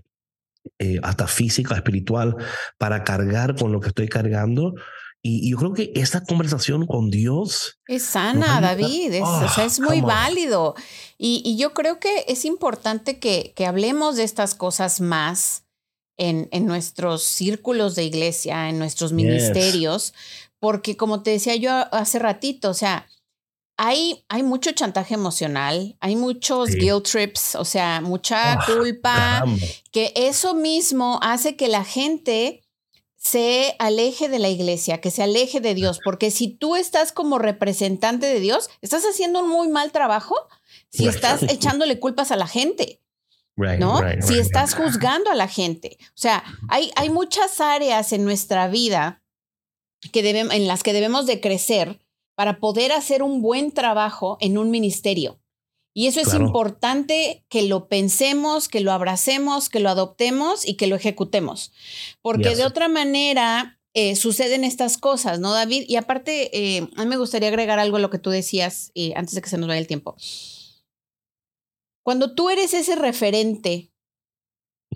eh, 0.78 0.98
hasta 1.02 1.26
física, 1.26 1.74
espiritual, 1.74 2.37
para 2.78 3.04
cargar 3.04 3.54
con 3.54 3.72
lo 3.72 3.81
que 3.81 3.88
estoy 3.88 4.09
cargando. 4.09 4.74
Y, 5.22 5.50
yo 5.50 5.59
creo 5.59 5.74
que 5.74 5.92
esa 5.94 6.22
conversación 6.24 6.87
con 6.87 7.11
Dios... 7.11 7.78
Es 7.87 8.04
sana, 8.04 8.61
David, 8.61 9.14
es, 9.14 9.22
o 9.22 9.48
sea, 9.48 9.64
es 9.64 9.81
ah, 9.81 9.85
muy 9.85 10.00
válido. 10.00 10.74
Y, 11.16 11.42
y, 11.44 11.57
yo 11.57 11.74
creo 11.74 11.98
que 11.98 12.24
es 12.28 12.44
importante 12.44 13.18
que, 13.18 13.52
que 13.57 13.66
hablemos 13.66 14.16
de 14.16 14.24
estas 14.24 14.54
cosas 14.54 15.00
más 15.00 15.64
en, 16.16 16.48
en, 16.52 16.66
nuestros 16.66 17.24
círculos 17.24 17.94
de 17.94 18.04
iglesia, 18.04 18.68
en 18.68 18.78
nuestros 18.78 19.12
ministerios, 19.12 20.14
porque 20.61 20.96
como 20.96 21.22
te 21.22 21.31
decía 21.31 21.57
yo 21.57 21.72
hace 21.92 22.18
ratito, 22.18 22.70
o 22.70 22.74
sea, 22.74 23.07
hay, 23.78 24.24
hay 24.28 24.42
mucho 24.42 24.72
chantaje 24.72 25.14
emocional, 25.14 25.96
hay 26.00 26.16
muchos 26.16 26.70
guilt 26.70 27.09
trips, 27.09 27.54
o 27.54 27.64
sea, 27.64 28.00
mucha 28.00 28.54
ah, 28.54 28.66
culpa, 28.66 29.44
que 29.92 30.12
eso 30.16 30.54
mismo 30.54 31.20
hace 31.22 31.54
que 31.54 31.68
la 31.68 31.85
gente 31.85 32.67
se 33.18 33.74
aleje 33.81 34.28
de 34.28 34.38
la 34.38 34.48
iglesia, 34.48 35.00
que 35.00 35.11
se 35.11 35.22
aleje 35.22 35.61
de 35.61 35.74
Dios, 35.74 35.98
porque 36.02 36.31
si 36.31 36.48
tú 36.48 36.76
estás 36.76 37.12
como 37.12 37.38
representante 37.38 38.26
de 38.26 38.40
Dios, 38.40 38.70
estás 38.81 39.02
haciendo 39.04 39.40
un 39.40 39.48
muy 39.48 39.68
mal 39.68 39.90
trabajo 39.92 40.37
si 40.88 41.09
estás 41.09 41.42
echándole 41.50 41.98
culpas 41.98 42.31
a 42.31 42.37
la 42.37 42.46
gente. 42.46 43.02
¿No? 43.81 43.98
si 44.20 44.38
estás 44.38 44.76
juzgando 44.76 45.33
a 45.33 45.35
la 45.35 45.48
gente. 45.48 45.98
O 46.00 46.16
sea, 46.16 46.44
hay, 46.68 46.92
hay 46.94 47.11
muchas 47.11 47.61
áreas 47.61 48.12
en 48.12 48.22
nuestra 48.22 48.68
vida 48.68 49.24
que 50.12 50.31
en 50.31 50.68
las 50.68 50.85
que 50.85 50.92
debemos 50.92 51.26
de 51.26 51.40
crecer 51.40 51.98
para 52.37 52.61
poder 52.61 52.92
hacer 52.92 53.24
un 53.24 53.42
buen 53.42 53.72
trabajo 53.72 54.38
en 54.40 54.59
un 54.59 54.70
ministerio. 54.70 55.40
Y 55.98 56.06
eso 56.06 56.20
es 56.20 56.32
importante 56.32 57.44
que 57.48 57.62
lo 57.62 57.88
pensemos, 57.88 58.68
que 58.68 58.78
lo 58.78 58.92
abracemos, 58.92 59.68
que 59.68 59.80
lo 59.80 59.88
adoptemos 59.88 60.64
y 60.64 60.74
que 60.74 60.87
lo 60.87 60.94
ejecutemos. 60.94 61.72
Porque 62.22 62.54
de 62.54 62.64
otra 62.64 62.87
manera 62.87 63.80
eh, 63.94 64.14
suceden 64.14 64.62
estas 64.62 64.96
cosas, 64.96 65.40
¿no, 65.40 65.52
David? 65.52 65.87
Y 65.88 65.96
aparte, 65.96 66.56
eh, 66.56 66.88
a 66.94 67.02
mí 67.02 67.08
me 67.08 67.16
gustaría 67.16 67.48
agregar 67.48 67.80
algo 67.80 67.96
a 67.96 68.00
lo 68.00 68.11
que 68.11 68.20
tú 68.20 68.30
decías 68.30 68.92
eh, 68.94 69.12
antes 69.16 69.34
de 69.34 69.42
que 69.42 69.48
se 69.48 69.58
nos 69.58 69.66
vaya 69.66 69.80
el 69.80 69.88
tiempo. 69.88 70.14
Cuando 72.04 72.32
tú 72.32 72.48
eres 72.48 72.74
ese 72.74 72.94
referente 72.94 73.90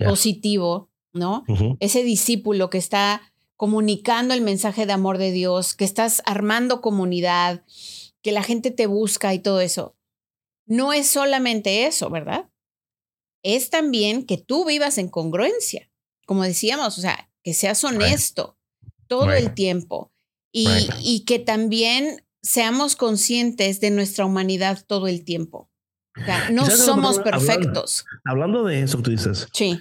positivo, 0.06 0.88
¿no? 1.12 1.42
Ese 1.80 2.04
discípulo 2.04 2.70
que 2.70 2.78
está 2.78 3.22
comunicando 3.56 4.34
el 4.34 4.40
mensaje 4.40 4.86
de 4.86 4.92
amor 4.92 5.18
de 5.18 5.32
Dios, 5.32 5.74
que 5.74 5.84
estás 5.84 6.22
armando 6.26 6.80
comunidad, 6.80 7.64
que 8.22 8.30
la 8.30 8.44
gente 8.44 8.70
te 8.70 8.86
busca 8.86 9.34
y 9.34 9.40
todo 9.40 9.60
eso 9.60 9.96
no 10.66 10.92
es 10.92 11.08
solamente 11.08 11.86
eso, 11.86 12.10
¿verdad? 12.10 12.48
Es 13.42 13.70
también 13.70 14.24
que 14.24 14.38
tú 14.38 14.64
vivas 14.64 14.98
en 14.98 15.08
congruencia, 15.08 15.90
como 16.26 16.44
decíamos, 16.44 16.98
o 16.98 17.00
sea, 17.00 17.30
que 17.42 17.54
seas 17.54 17.82
honesto 17.84 18.58
todo 19.08 19.32
el 19.32 19.52
tiempo 19.54 20.12
y, 20.52 20.68
y, 21.00 21.24
que 21.24 21.38
también 21.38 22.24
seamos 22.42 22.96
conscientes 22.96 23.80
de 23.80 23.90
nuestra 23.90 24.24
humanidad 24.24 24.84
todo 24.86 25.08
el 25.08 25.24
tiempo. 25.24 25.70
O 26.20 26.24
sea, 26.24 26.50
no 26.50 26.66
somos 26.66 27.18
perfectos. 27.20 28.04
Hablando, 28.24 28.64
de 28.64 28.82
eso, 28.82 29.00
tú 29.02 29.10
dices. 29.10 29.48
Sí. 29.52 29.80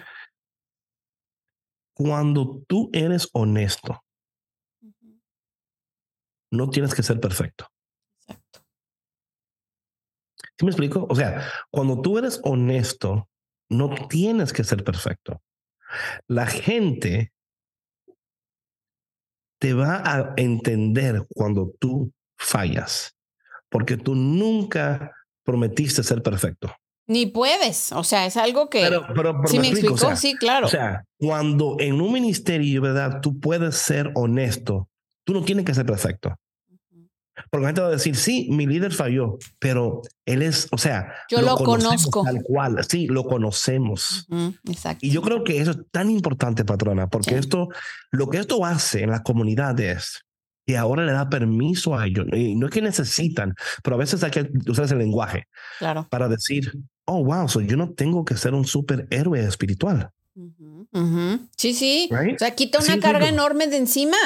Cuando 1.93 2.63
tú 2.67 2.89
eres 2.93 3.27
honesto, 3.33 4.01
no 6.51 6.69
tienes 6.69 6.95
que 6.95 7.03
ser 7.03 7.19
perfecto. 7.19 7.67
¿Sí 10.61 10.65
me 10.65 10.69
explico? 10.69 11.07
O 11.09 11.15
sea, 11.15 11.43
cuando 11.71 12.03
tú 12.03 12.19
eres 12.19 12.39
honesto, 12.43 13.27
no 13.67 13.89
tienes 14.09 14.53
que 14.53 14.63
ser 14.63 14.83
perfecto. 14.83 15.41
La 16.27 16.45
gente 16.45 17.33
te 19.59 19.73
va 19.73 20.03
a 20.05 20.33
entender 20.37 21.25
cuando 21.33 21.73
tú 21.79 22.13
fallas, 22.37 23.15
porque 23.69 23.97
tú 23.97 24.13
nunca 24.13 25.11
prometiste 25.43 26.03
ser 26.03 26.21
perfecto. 26.21 26.71
Ni 27.07 27.25
puedes, 27.25 27.91
o 27.91 28.03
sea, 28.03 28.27
es 28.27 28.37
algo 28.37 28.69
que... 28.69 28.81
Pero, 28.81 29.07
pero, 29.15 29.41
¿Sí 29.47 29.57
me, 29.57 29.69
explico? 29.69 30.15
sí, 30.15 30.35
claro. 30.35 30.67
O 30.67 30.69
sea, 30.69 31.05
cuando 31.17 31.77
en 31.79 31.99
un 31.99 32.13
ministerio, 32.13 32.83
¿verdad? 32.83 33.19
Tú 33.19 33.39
puedes 33.39 33.77
ser 33.77 34.11
honesto, 34.13 34.87
tú 35.25 35.33
no 35.33 35.43
tienes 35.43 35.65
que 35.65 35.73
ser 35.73 35.87
perfecto. 35.87 36.35
Porque 37.49 37.61
la 37.61 37.69
gente 37.69 37.81
va 37.81 37.87
a 37.87 37.91
decir, 37.91 38.15
sí, 38.15 38.47
mi 38.51 38.65
líder 38.65 38.93
falló, 38.93 39.37
pero 39.59 40.01
él 40.25 40.41
es, 40.41 40.67
o 40.71 40.77
sea, 40.77 41.13
yo 41.29 41.41
lo, 41.41 41.55
conozco 41.55 42.23
tal 42.23 42.41
cual, 42.43 42.83
sí, 42.87 43.07
lo 43.07 43.23
conocemos. 43.23 44.27
exacto. 44.69 45.05
Y 45.05 45.11
yo 45.11 45.21
creo 45.21 45.43
que 45.43 45.59
eso 45.59 45.71
es 45.71 45.77
tan 45.91 46.09
importante, 46.09 46.65
patrona, 46.65 47.07
porque 47.07 47.37
esto, 47.37 47.69
lo 48.11 48.29
que 48.29 48.39
esto 48.39 48.65
hace 48.65 49.03
en 49.03 49.11
las 49.11 49.21
comunidades, 49.21 50.25
que 50.65 50.77
ahora 50.77 51.05
le 51.05 51.11
da 51.11 51.29
permiso 51.29 51.97
a 51.97 52.05
ellos, 52.05 52.27
y 52.33 52.55
no 52.55 52.67
es 52.67 52.71
que 52.71 52.81
necesitan, 52.81 53.55
pero 53.83 53.95
a 53.95 53.99
veces 53.99 54.23
hay 54.23 54.31
que 54.31 54.49
usar 54.67 54.85
ese 54.85 54.95
lenguaje 54.95 55.47
claro. 55.79 56.07
para 56.09 56.27
decir, 56.27 56.71
oh, 57.05 57.23
wow, 57.23 57.47
so 57.47 57.61
yo 57.61 57.77
no 57.77 57.91
tengo 57.91 58.23
que 58.25 58.37
ser 58.37 58.53
un 58.53 58.65
superhéroe 58.65 59.43
espiritual. 59.43 60.11
Sí, 61.57 61.73
sí. 61.73 62.09
O 62.11 62.37
sea, 62.37 62.55
quita 62.55 62.79
una 62.79 62.99
carga 62.99 63.27
enorme 63.27 63.67
de 63.67 63.77
encima. 63.77 64.17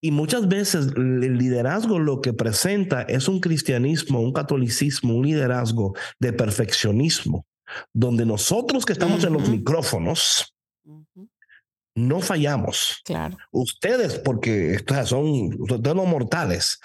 Y 0.00 0.12
muchas 0.12 0.46
veces 0.46 0.92
el 0.96 1.38
liderazgo 1.38 1.98
lo 1.98 2.20
que 2.20 2.32
presenta 2.32 3.02
es 3.02 3.26
un 3.28 3.40
cristianismo, 3.40 4.20
un 4.20 4.32
catolicismo, 4.32 5.14
un 5.14 5.26
liderazgo 5.26 5.94
de 6.20 6.32
perfeccionismo, 6.32 7.46
donde 7.92 8.24
nosotros 8.24 8.86
que 8.86 8.92
estamos 8.92 9.24
en 9.24 9.32
los 9.32 9.48
micrófonos 9.48 10.54
no 11.98 12.20
fallamos. 12.20 13.02
Claro. 13.04 13.36
Ustedes, 13.50 14.18
porque 14.18 14.78
son, 15.04 15.58
son 15.68 15.96
mortales. 16.08 16.78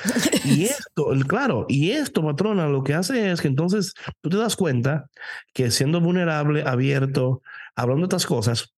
Y 0.43 0.65
esto, 0.65 1.07
claro, 1.27 1.65
y 1.69 1.91
esto, 1.91 2.23
patrona, 2.23 2.67
lo 2.67 2.83
que 2.83 2.95
hace 2.95 3.31
es 3.31 3.41
que 3.41 3.47
entonces 3.47 3.93
tú 4.21 4.29
te 4.29 4.37
das 4.37 4.55
cuenta 4.55 5.09
que 5.53 5.71
siendo 5.71 6.01
vulnerable, 6.01 6.63
abierto, 6.65 7.41
hablando 7.75 8.01
de 8.01 8.15
estas 8.15 8.25
cosas, 8.25 8.73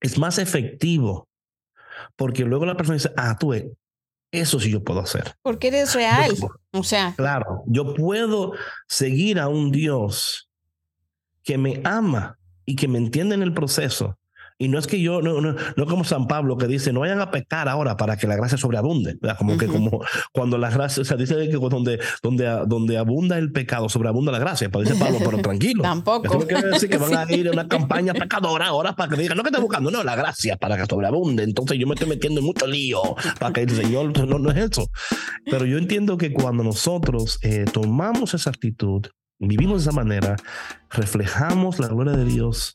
es 0.00 0.18
más 0.18 0.38
efectivo. 0.38 1.28
Porque 2.16 2.44
luego 2.44 2.66
la 2.66 2.76
persona 2.76 2.94
dice, 2.94 3.12
ah, 3.16 3.36
tú, 3.38 3.52
eso 4.32 4.60
sí 4.60 4.70
yo 4.70 4.82
puedo 4.82 5.00
hacer. 5.00 5.34
Porque 5.42 5.68
eres 5.68 5.94
real. 5.94 6.32
o 6.72 6.82
sea. 6.82 7.14
Claro, 7.16 7.62
yo 7.66 7.94
puedo 7.94 8.52
seguir 8.88 9.38
a 9.38 9.48
un 9.48 9.70
Dios 9.70 10.50
que 11.42 11.58
me 11.58 11.80
ama 11.84 12.38
y 12.64 12.74
que 12.76 12.88
me 12.88 12.98
entiende 12.98 13.34
en 13.34 13.42
el 13.42 13.54
proceso 13.54 14.18
y 14.58 14.68
no 14.68 14.78
es 14.78 14.86
que 14.86 15.00
yo, 15.00 15.20
no, 15.20 15.40
no, 15.42 15.54
no 15.76 15.86
como 15.86 16.04
San 16.04 16.26
Pablo 16.26 16.56
que 16.56 16.66
dice, 16.66 16.92
no 16.92 17.00
vayan 17.00 17.20
a 17.20 17.30
pecar 17.30 17.68
ahora 17.68 17.96
para 17.98 18.16
que 18.16 18.26
la 18.26 18.36
gracia 18.36 18.56
sobreabunde. 18.56 19.18
Como 19.38 19.58
que 19.58 19.66
como 19.66 20.00
cuando 20.32 20.56
la 20.56 20.70
gracia, 20.70 21.02
o 21.02 21.04
sea, 21.04 21.18
dice 21.18 21.36
que 21.48 21.56
donde, 21.56 22.00
donde, 22.22 22.64
donde 22.66 22.96
abunda 22.96 23.36
el 23.36 23.52
pecado, 23.52 23.90
sobreabunda 23.90 24.32
la 24.32 24.38
gracia. 24.38 24.70
Pero 24.70 24.82
dice 24.82 24.94
Pablo, 24.96 25.18
pero 25.22 25.38
tranquilo. 25.42 25.82
Tampoco. 25.82 26.26
Eso 26.26 26.38
no 26.38 26.46
quiere 26.46 26.68
decir 26.68 26.88
que 26.88 26.96
van 26.96 27.14
a 27.14 27.32
ir 27.34 27.48
a 27.48 27.52
una 27.52 27.68
campaña 27.76 28.14
pecadora 28.14 28.68
ahora 28.68 28.94
para 28.94 29.14
que 29.14 29.20
digan, 29.20 29.36
no 29.36 29.42
que 29.42 29.50
estoy 29.50 29.62
buscando, 29.62 29.90
no, 29.90 30.02
la 30.02 30.16
gracia 30.16 30.56
para 30.56 30.78
que 30.78 30.86
sobreabunde. 30.86 31.42
Entonces 31.42 31.78
yo 31.78 31.86
me 31.86 31.94
estoy 31.94 32.08
metiendo 32.08 32.40
en 32.40 32.46
mucho 32.46 32.66
lío 32.66 33.02
para 33.38 33.52
que 33.52 33.62
el 33.62 33.70
Señor, 33.70 34.18
no, 34.26 34.38
no 34.38 34.50
es 34.50 34.70
eso. 34.70 34.88
Pero 35.44 35.66
yo 35.66 35.76
entiendo 35.76 36.16
que 36.16 36.32
cuando 36.32 36.64
nosotros 36.64 37.38
eh, 37.42 37.66
tomamos 37.70 38.32
esa 38.32 38.48
actitud, 38.48 39.06
vivimos 39.38 39.84
de 39.84 39.90
esa 39.90 39.96
manera, 39.96 40.36
reflejamos 40.90 41.78
la 41.78 41.88
gloria 41.88 42.14
de 42.14 42.24
Dios 42.24 42.72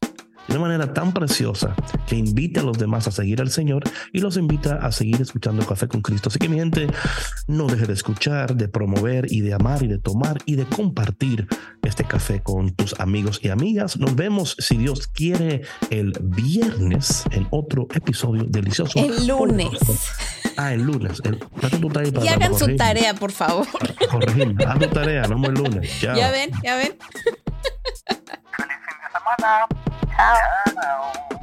de 0.51 0.57
una 0.57 0.67
manera 0.67 0.93
tan 0.93 1.13
preciosa 1.13 1.75
que 2.07 2.15
invita 2.15 2.59
a 2.59 2.63
los 2.63 2.77
demás 2.77 3.07
a 3.07 3.11
seguir 3.11 3.39
al 3.41 3.49
Señor 3.49 3.83
y 4.11 4.19
los 4.19 4.35
invita 4.35 4.75
a 4.75 4.91
seguir 4.91 5.21
escuchando 5.21 5.65
Café 5.65 5.87
con 5.87 6.01
Cristo. 6.01 6.29
Así 6.29 6.39
que 6.39 6.49
mi 6.49 6.57
gente, 6.57 6.87
no 7.47 7.67
deje 7.67 7.85
de 7.85 7.93
escuchar, 7.93 8.55
de 8.55 8.67
promover 8.67 9.31
y 9.31 9.41
de 9.41 9.53
amar 9.53 9.81
y 9.83 9.87
de 9.87 9.97
tomar 9.97 10.39
y 10.45 10.55
de 10.55 10.65
compartir 10.65 11.47
este 11.83 12.03
café 12.03 12.41
con 12.41 12.71
tus 12.71 12.99
amigos 12.99 13.39
y 13.41 13.49
amigas. 13.49 13.97
Nos 13.97 14.15
vemos, 14.15 14.55
si 14.59 14.77
Dios 14.77 15.07
quiere, 15.07 15.61
el 15.89 16.13
viernes 16.21 17.23
en 17.31 17.47
otro 17.51 17.87
episodio 17.93 18.43
delicioso. 18.43 18.99
El 18.99 19.27
lunes. 19.27 19.69
Ah, 20.57 20.73
el 20.73 20.83
lunes. 20.83 21.21
y 22.21 22.27
hagan 22.27 22.57
su 22.57 22.75
tarea, 22.75 23.13
por 23.13 23.31
favor. 23.31 23.65
Corregir, 24.09 24.55
haz 24.67 24.79
tu 24.79 24.87
tarea, 24.87 25.27
no 25.27 25.45
el 25.47 25.53
lunes. 25.53 26.01
Ya 26.01 26.29
ven, 26.29 26.51
ya 26.61 26.75
ven. 26.75 26.97
malam. 29.19 29.67
Ciao. 30.15 30.37
Ciao. 30.73 31.40